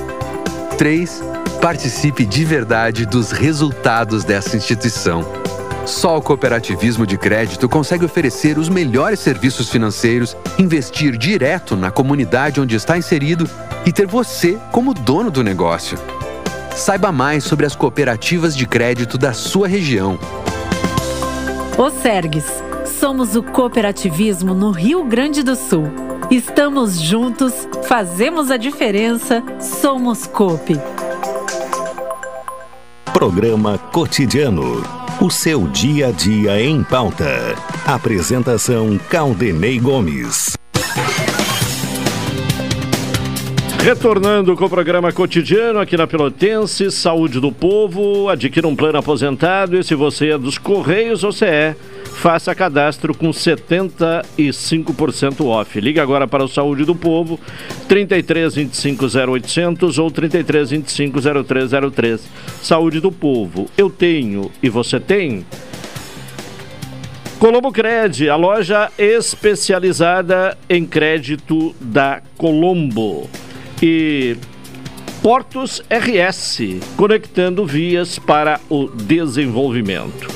[0.77, 1.23] 3.
[1.61, 5.25] Participe de verdade dos resultados dessa instituição.
[5.85, 12.61] Só o cooperativismo de crédito consegue oferecer os melhores serviços financeiros, investir direto na comunidade
[12.61, 13.49] onde está inserido
[13.87, 15.99] e ter você como dono do negócio.
[16.77, 20.19] Saiba mais sobre as cooperativas de crédito da sua região.
[21.79, 22.45] O Sergues.
[22.99, 25.85] Somos o cooperativismo no Rio Grande do Sul.
[26.29, 27.55] Estamos juntos,
[27.85, 30.77] fazemos a diferença, somos COP.
[33.13, 34.83] Programa Cotidiano.
[35.21, 37.55] O seu dia a dia em pauta.
[37.87, 40.59] Apresentação Caldenei Gomes.
[43.83, 49.79] Retornando com o programa cotidiano aqui na Pelotense, Saúde do Povo, adquira um plano aposentado
[49.79, 51.75] e se você é dos Correios ou é,
[52.13, 55.81] faça cadastro com 75% off.
[55.81, 57.41] Ligue agora para o Saúde do Povo,
[57.89, 62.29] 33 25 0800 ou 33 25 0303.
[62.61, 65.47] Saúde do Povo, eu tenho e você tem?
[67.39, 73.31] Colombo Cred, a loja especializada em crédito da Colombo.
[73.81, 74.37] E
[75.23, 76.61] Portos RS,
[76.97, 80.27] conectando vias para o desenvolvimento.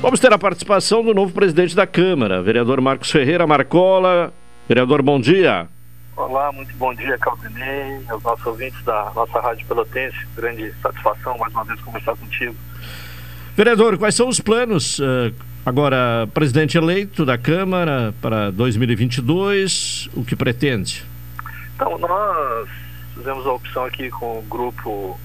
[0.00, 4.32] Vamos ter a participação do novo presidente da Câmara, vereador Marcos Ferreira Marcola.
[4.68, 5.68] Vereador, bom dia.
[6.16, 10.18] Olá, muito bom dia, Caldenei, aos nossos ouvintes da nossa Rádio Pelotense.
[10.36, 12.54] Grande satisfação mais uma vez conversar contigo.
[13.56, 15.32] Vereador, quais são os planos uh,
[15.64, 20.10] agora presidente eleito da Câmara para 2022?
[20.14, 21.04] O que pretende?
[21.74, 22.81] Então, nós
[23.14, 25.18] fizemos a opção aqui com o grupo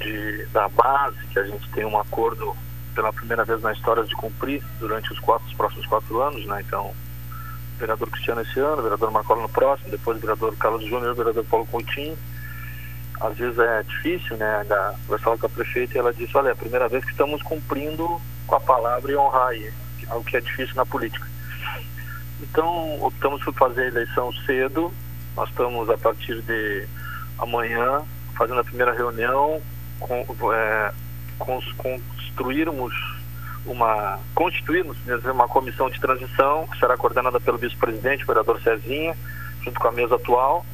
[0.00, 2.54] de, da base, que a gente tem um acordo
[2.94, 6.62] pela primeira vez na história de cumprir durante os, quatro, os próximos quatro anos, né?
[6.66, 10.84] Então, o vereador Cristiano esse ano, o vereador Marcola no próximo, depois o vereador Carlos
[10.84, 12.16] Júnior, o vereador Paulo Coutinho.
[13.20, 14.60] Às vezes é difícil, né?
[14.60, 17.42] Ainda conversava com a prefeita e ela disse, olha, é a primeira vez que estamos
[17.42, 19.72] cumprindo com a palavra e honrar aí,
[20.08, 21.26] algo que é difícil na política.
[22.40, 24.92] Então, optamos por fazer a eleição cedo,
[25.36, 26.88] nós estamos, a partir de
[27.38, 28.02] amanhã,
[28.36, 29.60] fazendo a primeira reunião,
[30.00, 30.92] com, é,
[31.38, 32.94] construirmos
[33.66, 39.16] uma, constituirmos uma comissão de transição, que será coordenada pelo vice-presidente, o vereador Cezinha,
[39.62, 40.64] junto com a mesa atual,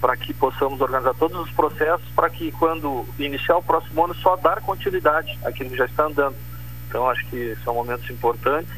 [0.00, 4.36] para que possamos organizar todos os processos, para que quando iniciar o próximo ano só
[4.36, 6.34] dar continuidade àquilo que já está andando.
[6.88, 8.72] Então acho que são momentos importantes.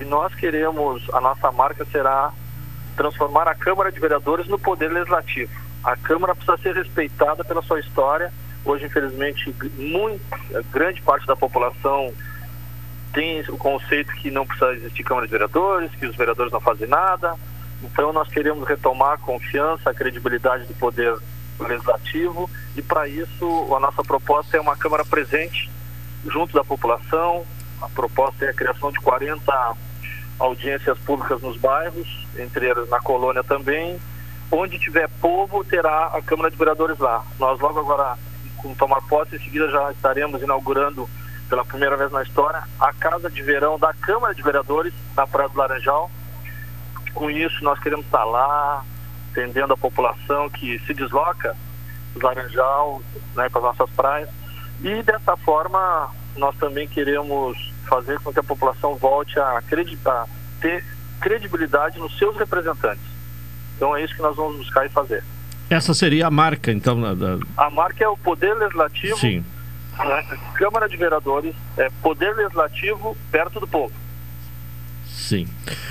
[0.00, 2.32] E nós queremos, a nossa marca será
[2.96, 5.52] transformar a Câmara de Vereadores no poder legislativo.
[5.84, 8.32] A Câmara precisa ser respeitada pela sua história.
[8.64, 10.20] Hoje, infelizmente, muito,
[10.72, 12.12] grande parte da população
[13.12, 16.88] tem o conceito que não precisa existir Câmara de Vereadores, que os vereadores não fazem
[16.88, 17.34] nada.
[17.82, 21.16] Então, nós queremos retomar a confiança, a credibilidade do poder
[21.58, 25.70] legislativo e, para isso, a nossa proposta é uma Câmara presente
[26.26, 27.46] junto da população.
[27.80, 29.76] A proposta é a criação de 40
[30.38, 33.98] audiências públicas nos bairros, entre na colônia também.
[34.50, 37.24] Onde tiver povo, terá a Câmara de Vereadores lá.
[37.38, 38.16] Nós logo agora,
[38.58, 41.08] com tomar posse, em seguida já estaremos inaugurando
[41.48, 45.48] pela primeira vez na história a Casa de Verão da Câmara de Vereadores na Praia
[45.48, 46.10] do Laranjal.
[47.14, 48.84] Com isso, nós queremos estar lá,
[49.32, 51.56] atendendo a população que se desloca
[52.14, 53.02] do Laranjal
[53.34, 54.28] né, para as nossas praias.
[54.82, 60.26] E dessa forma, nós também queremos fazer com que a população volte a acreditar,
[60.60, 60.84] ter
[61.20, 63.04] credibilidade nos seus representantes.
[63.76, 65.22] Então é isso que nós vamos buscar e fazer.
[65.68, 67.00] Essa seria a marca, então?
[67.16, 67.38] Da...
[67.56, 69.44] A marca é o Poder Legislativo, Sim.
[69.98, 70.38] Né?
[70.54, 73.92] Câmara de Vereadores, é Poder Legislativo perto do povo.
[75.06, 75.46] Sim.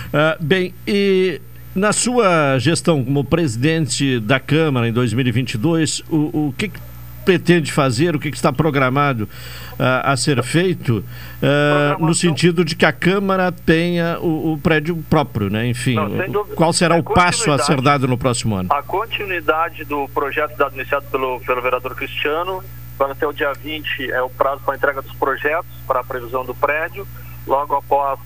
[0.07, 1.41] Uh, bem, e
[1.75, 6.79] na sua gestão como presidente da Câmara em 2022, o, o que, que
[7.25, 11.03] pretende fazer, o que, está programado uh, a ser feito,
[11.41, 15.67] uh, no sentido de que a Câmara tenha o, o prédio próprio, né?
[15.67, 18.69] Enfim, Não, qual será é o passo a ser dado no próximo ano?
[18.71, 22.63] A continuidade do projeto dado iniciado pelo, pelo vereador Cristiano,
[22.97, 26.03] para até o dia 20 é o prazo para a entrega dos projetos, para a
[26.03, 27.07] previsão do prédio,
[27.45, 28.19] logo após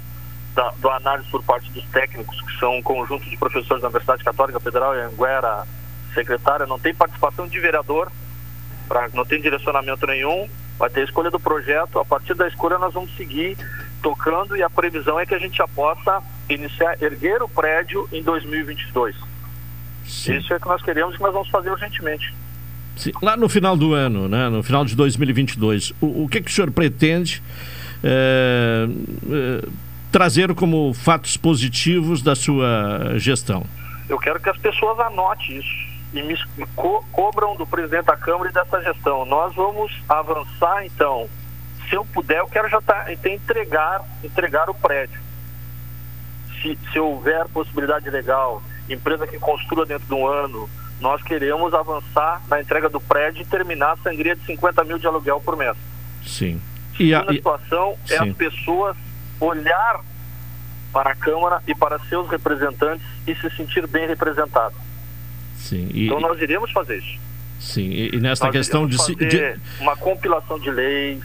[0.53, 4.23] da, do análise por parte dos técnicos, que são um conjunto de professores da Universidade
[4.23, 5.65] Católica Federal e Anguera,
[6.13, 8.11] secretária, não tem participação de vereador,
[9.13, 12.93] não tem direcionamento nenhum, vai ter a escolha do projeto, a partir da escolha nós
[12.93, 13.57] vamos seguir
[14.01, 18.23] tocando e a previsão é que a gente já possa iniciar, erguer o prédio em
[18.23, 19.15] 2022.
[20.05, 20.37] Sim.
[20.37, 22.33] Isso é o que nós queremos e que nós vamos fazer urgentemente.
[22.95, 23.11] Sim.
[23.21, 26.53] Lá no final do ano, né, no final de 2022, o, o que, que o
[26.53, 27.43] senhor pretende
[28.03, 28.87] é,
[29.29, 29.67] é,
[30.11, 33.65] trazer como fatos positivos da sua gestão?
[34.07, 36.35] Eu quero que as pessoas anotem isso e me
[36.75, 39.25] co cobram do presidente da Câmara e dessa gestão.
[39.25, 41.29] Nós vamos avançar, então.
[41.87, 45.19] Se eu puder, eu quero já tá, entregar, entregar o prédio.
[46.61, 52.41] Se, se houver possibilidade legal, empresa que construa dentro de um ano, nós queremos avançar
[52.47, 55.75] na entrega do prédio e terminar a sangria de 50 mil de aluguel por mês.
[56.25, 56.61] Sim.
[56.99, 58.97] E a, situação é as pessoas
[59.39, 60.01] olhar
[60.91, 64.75] para a Câmara e para seus representantes e se sentir bem representado.
[65.59, 65.89] Sim.
[65.93, 67.19] E, então nós iremos fazer isso.
[67.59, 71.21] Sim, e, e nesta nós questão de, de, uma compilação de leis,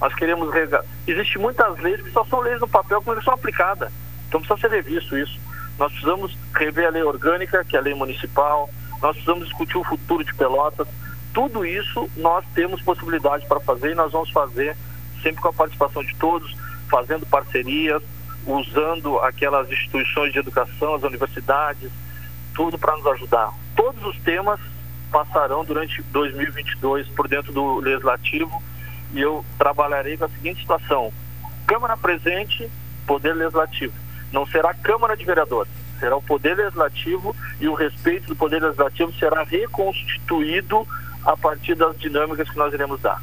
[0.00, 0.84] nós queremos regar.
[1.06, 3.92] Existem muitas leis que só são leis no papel que não são aplicadas.
[4.28, 5.38] Então precisa ser revisto isso.
[5.78, 8.70] Nós precisamos rever a lei orgânica, que é a lei municipal,
[9.02, 10.86] nós precisamos discutir o futuro de Pelotas.
[11.34, 14.76] Tudo isso nós temos possibilidade para fazer e nós vamos fazer
[15.22, 16.54] sempre com a participação de todos,
[16.88, 18.02] fazendo parcerias,
[18.46, 21.90] usando aquelas instituições de educação, as universidades,
[22.54, 23.52] tudo para nos ajudar.
[23.76, 24.60] Todos os temas
[25.10, 28.62] passarão durante 2022 por dentro do Legislativo
[29.12, 31.12] e eu trabalharei com a seguinte situação:
[31.66, 32.70] Câmara presente,
[33.06, 33.92] Poder Legislativo.
[34.32, 39.12] Não será Câmara de Vereadores, será o Poder Legislativo e o respeito do Poder Legislativo
[39.14, 40.86] será reconstituído
[41.24, 43.22] a partir das dinâmicas que nós iremos dar.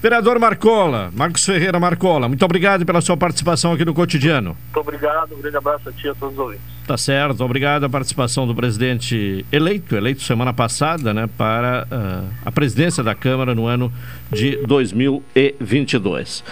[0.00, 4.56] Vereador Marcola, Marcos Ferreira Marcola, muito obrigado pela sua participação aqui no cotidiano.
[4.66, 6.64] Muito obrigado, um grande abraço a ti e a todos os ouvintes.
[6.86, 12.52] Tá certo, obrigado a participação do presidente eleito, eleito semana passada, né, para uh, a
[12.52, 13.92] presidência da Câmara no ano
[14.30, 16.44] de 2022.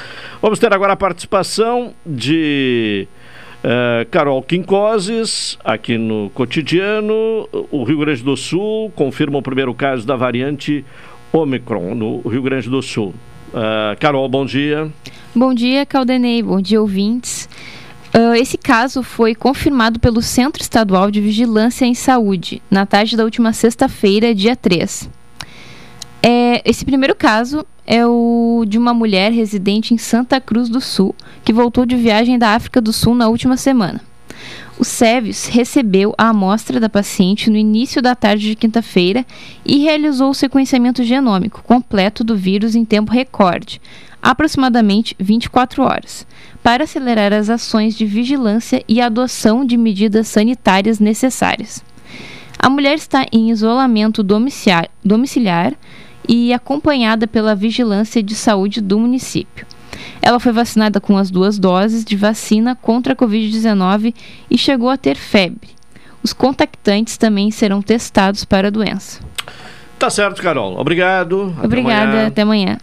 [0.42, 3.06] Vamos ter agora a participação de
[3.62, 7.48] uh, Carol Quincoses, aqui no cotidiano.
[7.70, 10.84] O Rio Grande do Sul confirma o primeiro caso da variante
[11.32, 13.14] Omicron no Rio Grande do Sul.
[13.56, 14.92] Uh, Carol, bom dia.
[15.34, 16.42] Bom dia, Caldenei.
[16.42, 17.48] Bom dia, ouvintes.
[18.14, 23.24] Uh, esse caso foi confirmado pelo Centro Estadual de Vigilância em Saúde na tarde da
[23.24, 25.08] última sexta-feira, dia 3.
[26.22, 31.14] É, esse primeiro caso é o de uma mulher residente em Santa Cruz do Sul,
[31.42, 34.02] que voltou de viagem da África do Sul na última semana.
[34.78, 39.24] O SEVIS recebeu a amostra da paciente no início da tarde de quinta-feira
[39.64, 43.80] e realizou o sequenciamento genômico completo do vírus em tempo recorde,
[44.20, 46.26] aproximadamente 24 horas,
[46.62, 51.82] para acelerar as ações de vigilância e adoção de medidas sanitárias necessárias.
[52.58, 55.74] A mulher está em isolamento domiciliar
[56.28, 59.66] e acompanhada pela vigilância de saúde do município.
[60.22, 64.14] Ela foi vacinada com as duas doses de vacina contra a Covid-19
[64.50, 65.70] e chegou a ter febre.
[66.22, 69.20] Os contactantes também serão testados para a doença.
[69.98, 70.78] Tá certo, Carol.
[70.78, 71.54] Obrigado.
[71.62, 72.02] Obrigada.
[72.02, 72.26] Até amanhã.
[72.26, 72.78] Até amanhã.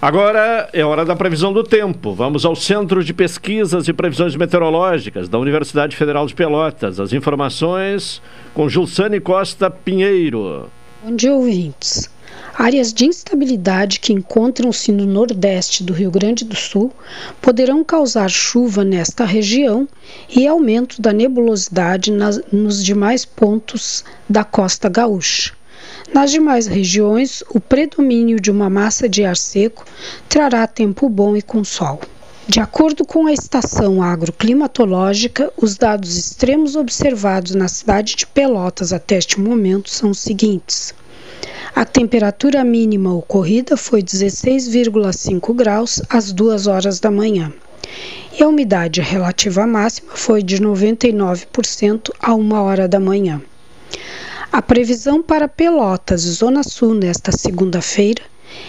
[0.00, 2.14] Agora é hora da previsão do tempo.
[2.14, 7.00] Vamos ao Centro de Pesquisas e Previsões Meteorológicas da Universidade Federal de Pelotas.
[7.00, 8.22] As informações
[8.54, 10.70] com Gilsane Costa Pinheiro.
[11.02, 12.08] Bom dia, ouvintes.
[12.60, 16.92] Áreas de instabilidade que encontram-se no nordeste do Rio Grande do Sul
[17.40, 19.86] poderão causar chuva nesta região
[20.28, 25.52] e aumento da nebulosidade nas, nos demais pontos da costa gaúcha.
[26.12, 29.84] Nas demais regiões, o predomínio de uma massa de ar seco
[30.28, 32.00] trará tempo bom e com sol.
[32.48, 39.16] De acordo com a estação agroclimatológica, os dados extremos observados na cidade de Pelotas até
[39.16, 40.92] este momento são os seguintes:
[41.74, 47.52] a temperatura mínima ocorrida foi 16,5 graus às 2 horas da manhã.
[48.38, 53.40] E a umidade relativa máxima foi de 99% a 1 hora da manhã.
[54.50, 58.22] A previsão para Pelotas, Zona Sul, nesta segunda-feira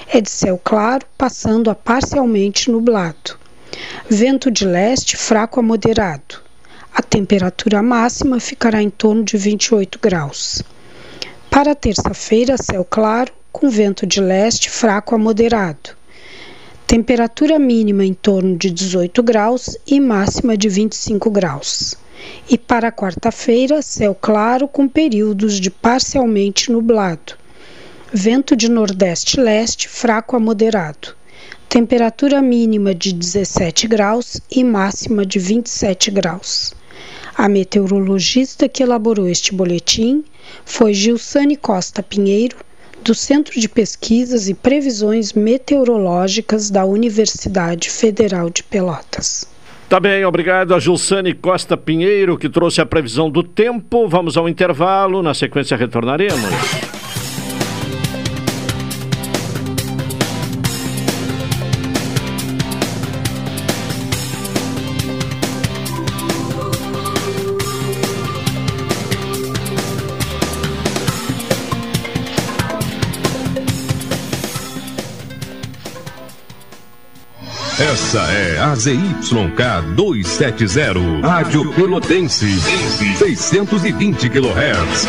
[0.08, 3.38] é de céu claro, passando a parcialmente nublado.
[4.10, 6.42] Vento de leste fraco a moderado.
[6.94, 10.62] A temperatura máxima ficará em torno de 28 graus.
[11.50, 15.98] Para terça-feira, céu claro, com vento de leste fraco a moderado.
[16.86, 21.96] Temperatura mínima em torno de 18 graus e máxima de 25 graus.
[22.48, 27.34] E para quarta-feira, céu claro com períodos de parcialmente nublado.
[28.14, 31.16] Vento de nordeste-leste fraco a moderado.
[31.68, 36.74] Temperatura mínima de 17 graus e máxima de 27 graus.
[37.40, 40.26] A meteorologista que elaborou este boletim
[40.66, 42.58] foi Gilsane Costa Pinheiro,
[43.02, 49.48] do Centro de Pesquisas e Previsões Meteorológicas da Universidade Federal de Pelotas.
[49.88, 54.06] Tá bem, obrigado a Gilsane Costa Pinheiro, que trouxe a previsão do tempo.
[54.10, 56.89] Vamos ao intervalo, na sequência retornaremos.
[78.10, 85.08] Essa é a ZYK 270, Rádio Pelotense, 620 kHz.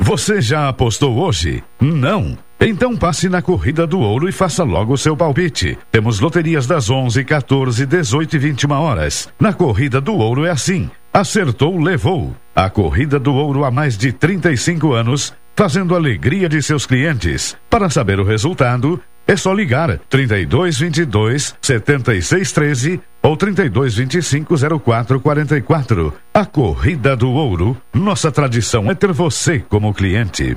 [0.00, 1.62] Você já apostou hoje?
[1.80, 2.36] Não.
[2.58, 5.78] Então passe na Corrida do Ouro e faça logo o seu palpite.
[5.92, 9.28] Temos loterias das 11, 14, 18 e 21 horas.
[9.38, 10.90] Na Corrida do Ouro é assim.
[11.14, 12.34] Acertou, levou.
[12.56, 17.54] A Corrida do Ouro há mais de 35 anos, fazendo alegria de seus clientes.
[17.68, 26.14] Para saber o resultado, é só ligar 3222 7613 ou 3225 0444.
[26.32, 30.56] A Corrida do Ouro, nossa tradição é ter você como cliente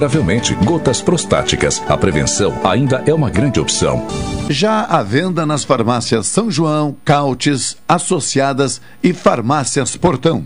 [0.65, 1.81] Gotas prostáticas.
[1.87, 4.07] A prevenção ainda é uma grande opção.
[4.49, 10.45] Já à venda nas farmácias São João, Cautes, Associadas e Farmácias Portão.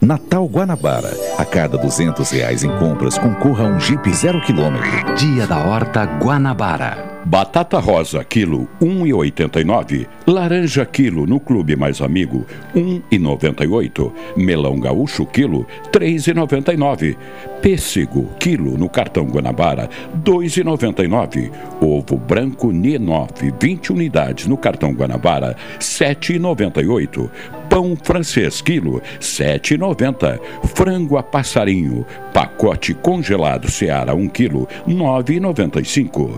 [0.00, 1.12] Natal Guanabara.
[1.36, 5.14] A cada 200 reais em compras, concorra a um Jeep zero quilômetro.
[5.16, 7.18] Dia da Horta Guanabara.
[7.24, 10.06] Batata rosa, quilo 1,89.
[10.26, 14.12] Laranja, quilo no Clube Mais Amigo, 1,98.
[14.36, 17.16] Melão gaúcho, quilo 3,99.
[17.60, 19.90] Pêssego, quilo no Cartão Guanabara,
[20.24, 21.50] 2,99.
[21.80, 27.28] Ovo branco N9, 20 unidades no Cartão Guanabara, 7,98.
[27.68, 30.40] Pão francês, quilo, 7,90.
[30.74, 36.30] Frango a passarinho, pacote congelado Seara, 1 quilo, 9,95.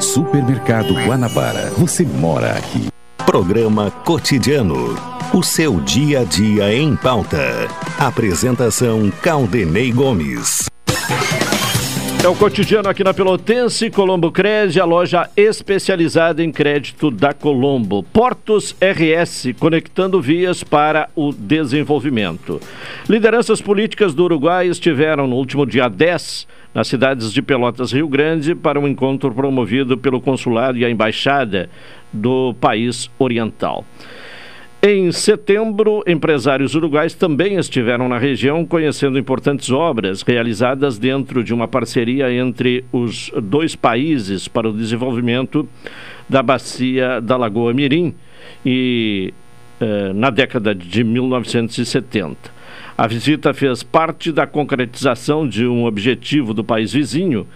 [0.00, 1.70] Supermercado Guanabara.
[1.78, 2.88] Você mora aqui.
[3.24, 4.94] Programa Cotidiano.
[5.32, 7.68] O seu dia a dia em pauta.
[7.98, 10.66] Apresentação Caldenei Gomes.
[12.24, 18.02] É o cotidiano aqui na Pelotense, Colombo Cred, a loja especializada em crédito da Colombo.
[18.02, 22.60] Portos RS, conectando vias para o desenvolvimento.
[23.08, 28.54] Lideranças políticas do Uruguai estiveram no último dia 10 nas cidades de Pelotas Rio Grande
[28.54, 31.70] para um encontro promovido pelo consulado e a embaixada
[32.12, 33.84] do país oriental.
[34.82, 41.66] Em setembro, empresários uruguais também estiveram na região conhecendo importantes obras realizadas dentro de uma
[41.66, 45.66] parceria entre os dois países para o desenvolvimento
[46.28, 48.14] da bacia da Lagoa Mirim
[48.64, 49.32] e
[49.80, 52.56] eh, na década de 1970.
[52.98, 57.46] A visita fez parte da concretização de um objetivo do país vizinho,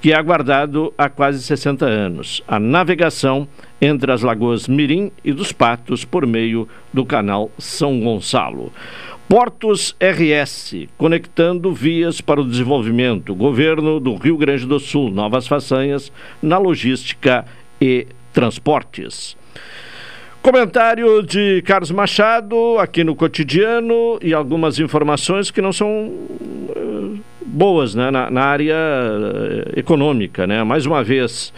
[0.00, 3.46] que é aguardado há quase 60 anos: a navegação
[3.80, 8.72] entre as lagoas Mirim e dos Patos por meio do canal São Gonçalo.
[9.28, 13.34] Portos RS, conectando vias para o desenvolvimento.
[13.34, 16.10] Governo do Rio Grande do Sul, novas façanhas
[16.42, 17.44] na logística
[17.78, 19.36] e transportes.
[20.40, 27.94] Comentário de Carlos Machado aqui no cotidiano e algumas informações que não são uh, boas
[27.94, 30.46] né, na, na área uh, econômica.
[30.46, 30.64] Né?
[30.64, 31.52] Mais uma vez,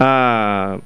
[0.00, 0.78] a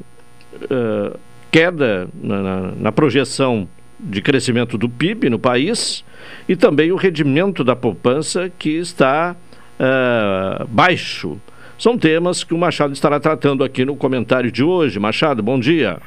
[0.54, 1.18] uh,
[1.50, 3.68] queda na, na, na projeção
[3.98, 6.04] de crescimento do PIB no país
[6.48, 9.34] e também o rendimento da poupança que está
[10.68, 11.40] baixo
[11.78, 14.98] São temas que o Machado estará tratando aqui no comentário de hoje.
[14.98, 15.98] Machado, bom dia.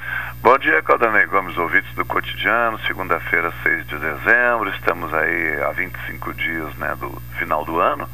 [0.42, 2.78] Bom dia, Caldanei Gomes, ouvintes do Cotidiano.
[2.86, 4.70] Segunda-feira, 6 de dezembro.
[4.72, 8.06] Estamos aí há 25 dias né, do final do ano.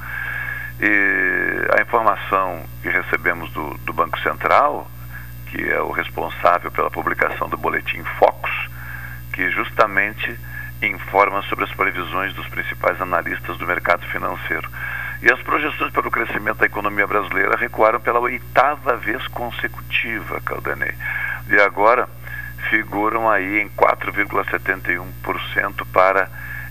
[0.79, 4.87] E a informação que recebemos do, do Banco Central,
[5.49, 8.69] que é o responsável pela publicação do boletim Focus,
[9.33, 10.37] que justamente
[10.81, 14.69] informa sobre as previsões dos principais analistas do mercado financeiro.
[15.21, 20.93] E as projeções para o crescimento da economia brasileira recuaram pela oitava vez consecutiva, Caldanei.
[21.49, 22.07] E agora
[22.69, 26.29] figuram aí em 4,71% para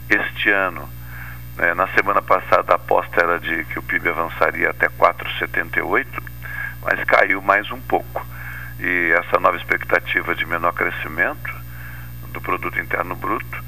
[0.09, 0.89] este ano.
[1.59, 6.07] É, na semana passada a aposta era de que o PIB avançaria até 4,78,
[6.83, 8.25] mas caiu mais um pouco.
[8.79, 11.55] E essa nova expectativa de menor crescimento
[12.33, 13.65] do produto interno bruto,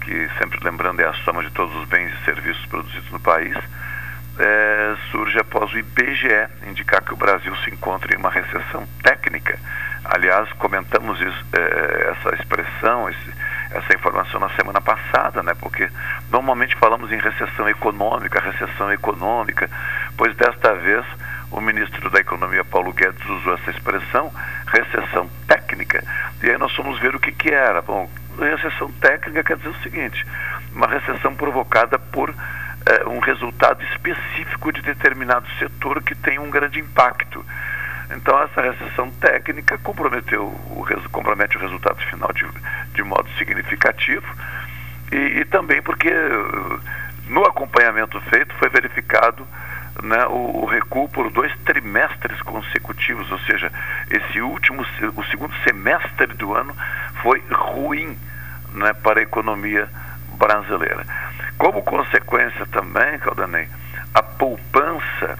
[0.00, 3.56] que sempre lembrando é a soma de todos os bens e serviços produzidos no país,
[4.38, 9.58] é, surge após o IBGE indicar que o Brasil se encontra em uma recessão técnica.
[10.04, 13.34] Aliás, comentamos isso, é, essa expressão, esse,
[13.70, 15.52] essa informação na semana passada, né?
[15.60, 15.88] Porque
[16.30, 19.68] normalmente falamos em recessão econômica, recessão econômica,
[20.16, 21.04] pois desta vez
[21.50, 24.32] o ministro da Economia Paulo Guedes usou essa expressão,
[24.66, 26.02] recessão técnica,
[26.42, 27.82] e aí nós fomos ver o que que era.
[27.82, 30.26] Bom, recessão técnica quer dizer o seguinte,
[30.72, 32.34] uma recessão provocada por
[32.86, 37.44] é, um resultado específico de determinado setor que tem um grande impacto.
[38.16, 42.46] Então essa recessão técnica comprometeu o, compromete o resultado final de,
[42.94, 44.26] de modo significativo
[45.12, 46.10] e, e também porque
[47.28, 49.46] no acompanhamento feito foi verificado
[50.02, 53.70] né, o, o, recuo por dois trimestres consecutivos, ou seja,
[54.10, 54.84] esse último,
[55.16, 56.74] o segundo semestre do ano
[57.22, 58.16] foi ruim
[58.72, 59.88] né, para a economia
[60.34, 61.04] brasileira.
[61.58, 63.68] Como consequência também, Caldanei,
[64.14, 65.38] a poupança,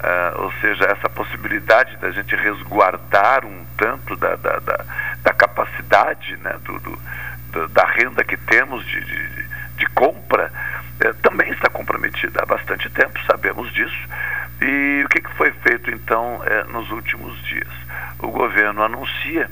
[0.00, 4.84] uh, ou seja, essa possibilidade da gente resguardar um tanto da, da, da,
[5.22, 9.46] da capacidade né, do, do, da renda que temos de, de,
[9.76, 10.52] de compra,
[11.04, 14.08] uh, também está comprometida há bastante tempo, sabemos disso.
[14.60, 17.72] E o que, que foi feito então uh, nos últimos dias?
[18.18, 19.50] O governo anuncia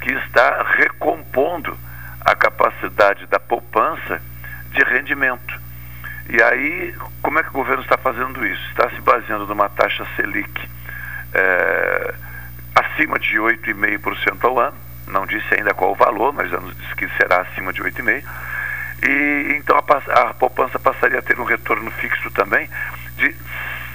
[0.00, 1.76] que está recompondo
[2.20, 4.20] a capacidade da poupança
[4.72, 5.60] de rendimento.
[6.28, 8.62] E aí, como é que o governo está fazendo isso?
[8.70, 10.68] Está se baseando numa taxa Selic
[11.32, 12.14] é,
[12.74, 14.76] acima de 8,5% ao ano.
[15.06, 18.24] Não disse ainda qual o valor, mas disse que será acima de 8,5%.
[19.02, 22.68] E então a, a poupança passaria a ter um retorno fixo também
[23.16, 23.34] de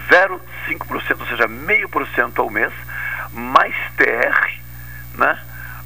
[0.10, 2.72] 0,5%, ou seja, meio por cento ao mês,
[3.32, 4.60] mais TR,
[5.16, 5.40] né?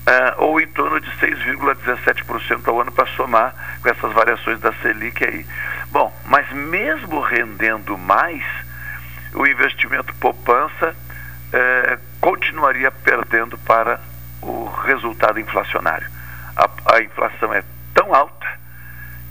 [0.07, 5.21] Uh, ou em torno de 6,17% ao ano para somar com essas variações da Selic
[5.23, 5.45] aí.
[5.91, 8.41] Bom, mas mesmo rendendo mais,
[9.33, 13.99] o investimento poupança uh, continuaria perdendo para
[14.41, 16.09] o resultado inflacionário.
[16.55, 17.61] A, a inflação é
[17.93, 18.47] tão alta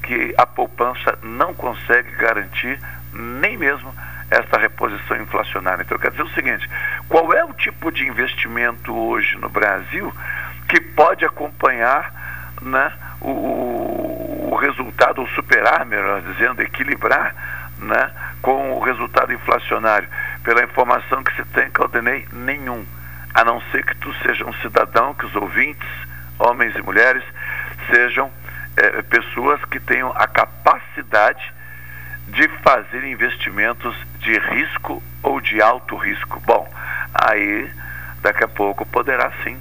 [0.07, 2.79] que a poupança não consegue garantir
[3.13, 3.93] nem mesmo
[4.31, 5.83] essa reposição inflacionária.
[5.83, 6.69] Então, quer dizer o seguinte:
[7.09, 10.13] qual é o tipo de investimento hoje no Brasil
[10.69, 12.13] que pode acompanhar
[12.61, 17.35] né, o, o resultado, ou superar, melhor dizendo, equilibrar
[17.79, 18.11] né,
[18.43, 20.09] com o resultado inflacionário.
[20.43, 22.85] Pela informação que se tem, Caldenei, nenhum.
[23.35, 25.89] A não ser que tu seja um cidadão, que os ouvintes,
[26.39, 27.23] homens e mulheres,
[27.91, 28.31] sejam
[28.77, 31.55] é, pessoas que tenham a capacidade
[32.29, 36.43] de fazer investimentos de risco ou de alto risco.
[36.45, 36.69] Bom,
[37.15, 37.71] aí
[38.21, 39.57] daqui a pouco poderá sim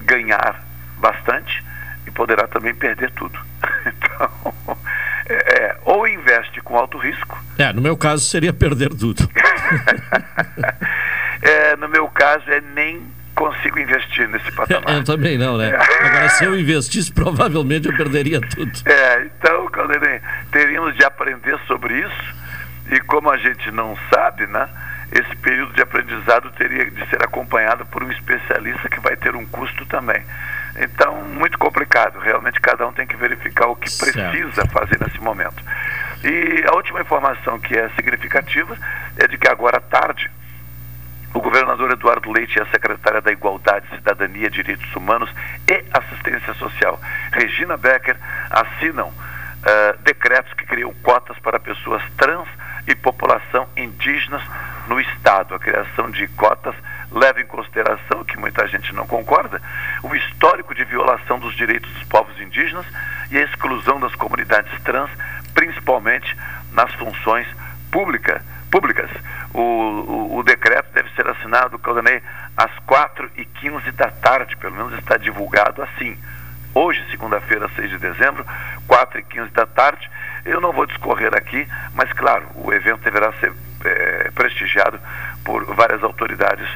[0.00, 0.62] ganhar
[0.98, 1.64] bastante
[2.06, 3.38] e poderá também perder tudo.
[3.86, 4.54] Então,
[5.28, 7.42] é, é, ou investe com alto risco.
[7.58, 9.28] É, no meu caso seria perder tudo.
[11.42, 13.02] é, no meu caso é nem
[13.38, 14.90] consigo investir nesse patamar.
[14.98, 15.70] Eu também não, né?
[15.70, 16.06] É.
[16.06, 18.72] Agora, se eu investisse, provavelmente eu perderia tudo.
[18.84, 20.20] É, então, Caldeirem,
[20.50, 22.34] teríamos de aprender sobre isso
[22.90, 24.68] e como a gente não sabe, né?
[25.12, 29.46] esse período de aprendizado teria de ser acompanhado por um especialista que vai ter um
[29.46, 30.22] custo também.
[30.76, 32.18] Então, muito complicado.
[32.18, 34.30] Realmente, cada um tem que verificar o que certo.
[34.30, 35.62] precisa fazer nesse momento.
[36.22, 38.76] E a última informação que é significativa
[39.16, 40.30] é de que agora à tarde,
[41.34, 45.30] o governador Eduardo Leite e a secretária da Igualdade, Cidadania, Direitos Humanos
[45.68, 47.00] e Assistência Social,
[47.32, 48.16] Regina Becker,
[48.50, 52.48] assinam uh, decretos que criam cotas para pessoas trans
[52.86, 54.42] e população indígenas
[54.88, 55.54] no Estado.
[55.54, 56.74] A criação de cotas
[57.12, 59.60] leva em consideração, que muita gente não concorda,
[60.02, 62.86] o histórico de violação dos direitos dos povos indígenas
[63.30, 65.10] e a exclusão das comunidades trans,
[65.54, 66.34] principalmente
[66.72, 67.46] nas funções
[67.90, 69.10] pública, públicas.
[69.52, 72.22] O, o, o decreto deve ser assinado, Caldanei,
[72.56, 76.16] às 4h15 da tarde, pelo menos está divulgado assim.
[76.74, 78.44] Hoje, segunda-feira, 6 de dezembro,
[78.88, 80.10] 4h15 da tarde.
[80.44, 83.52] Eu não vou discorrer aqui, mas claro, o evento deverá ser
[83.84, 85.00] é, prestigiado
[85.44, 86.68] por várias autoridades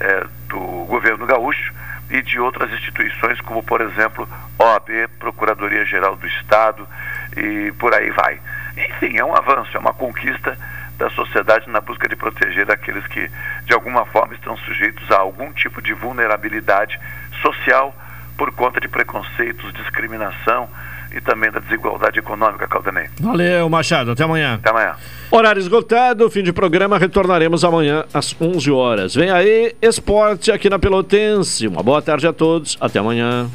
[0.00, 1.72] é, do governo gaúcho
[2.10, 4.28] e de outras instituições, como por exemplo
[4.58, 6.88] OAB, Procuradoria-Geral do Estado
[7.36, 8.40] e por aí vai.
[8.76, 10.56] Enfim, é um avanço, é uma conquista
[10.98, 13.30] da sociedade na busca de proteger aqueles que
[13.64, 16.98] de alguma forma estão sujeitos a algum tipo de vulnerabilidade
[17.40, 17.94] social
[18.36, 20.68] por conta de preconceitos, discriminação
[21.14, 23.08] e também da desigualdade econômica, Caldanei.
[23.20, 24.10] Valeu, Machado.
[24.10, 24.54] Até amanhã.
[24.56, 24.94] Até amanhã.
[25.30, 26.98] Horário esgotado, fim de programa.
[26.98, 29.14] Retornaremos amanhã às 11 horas.
[29.14, 31.66] Vem aí, esporte aqui na Pelotense.
[31.66, 32.76] Uma boa tarde a todos.
[32.80, 33.48] Até amanhã.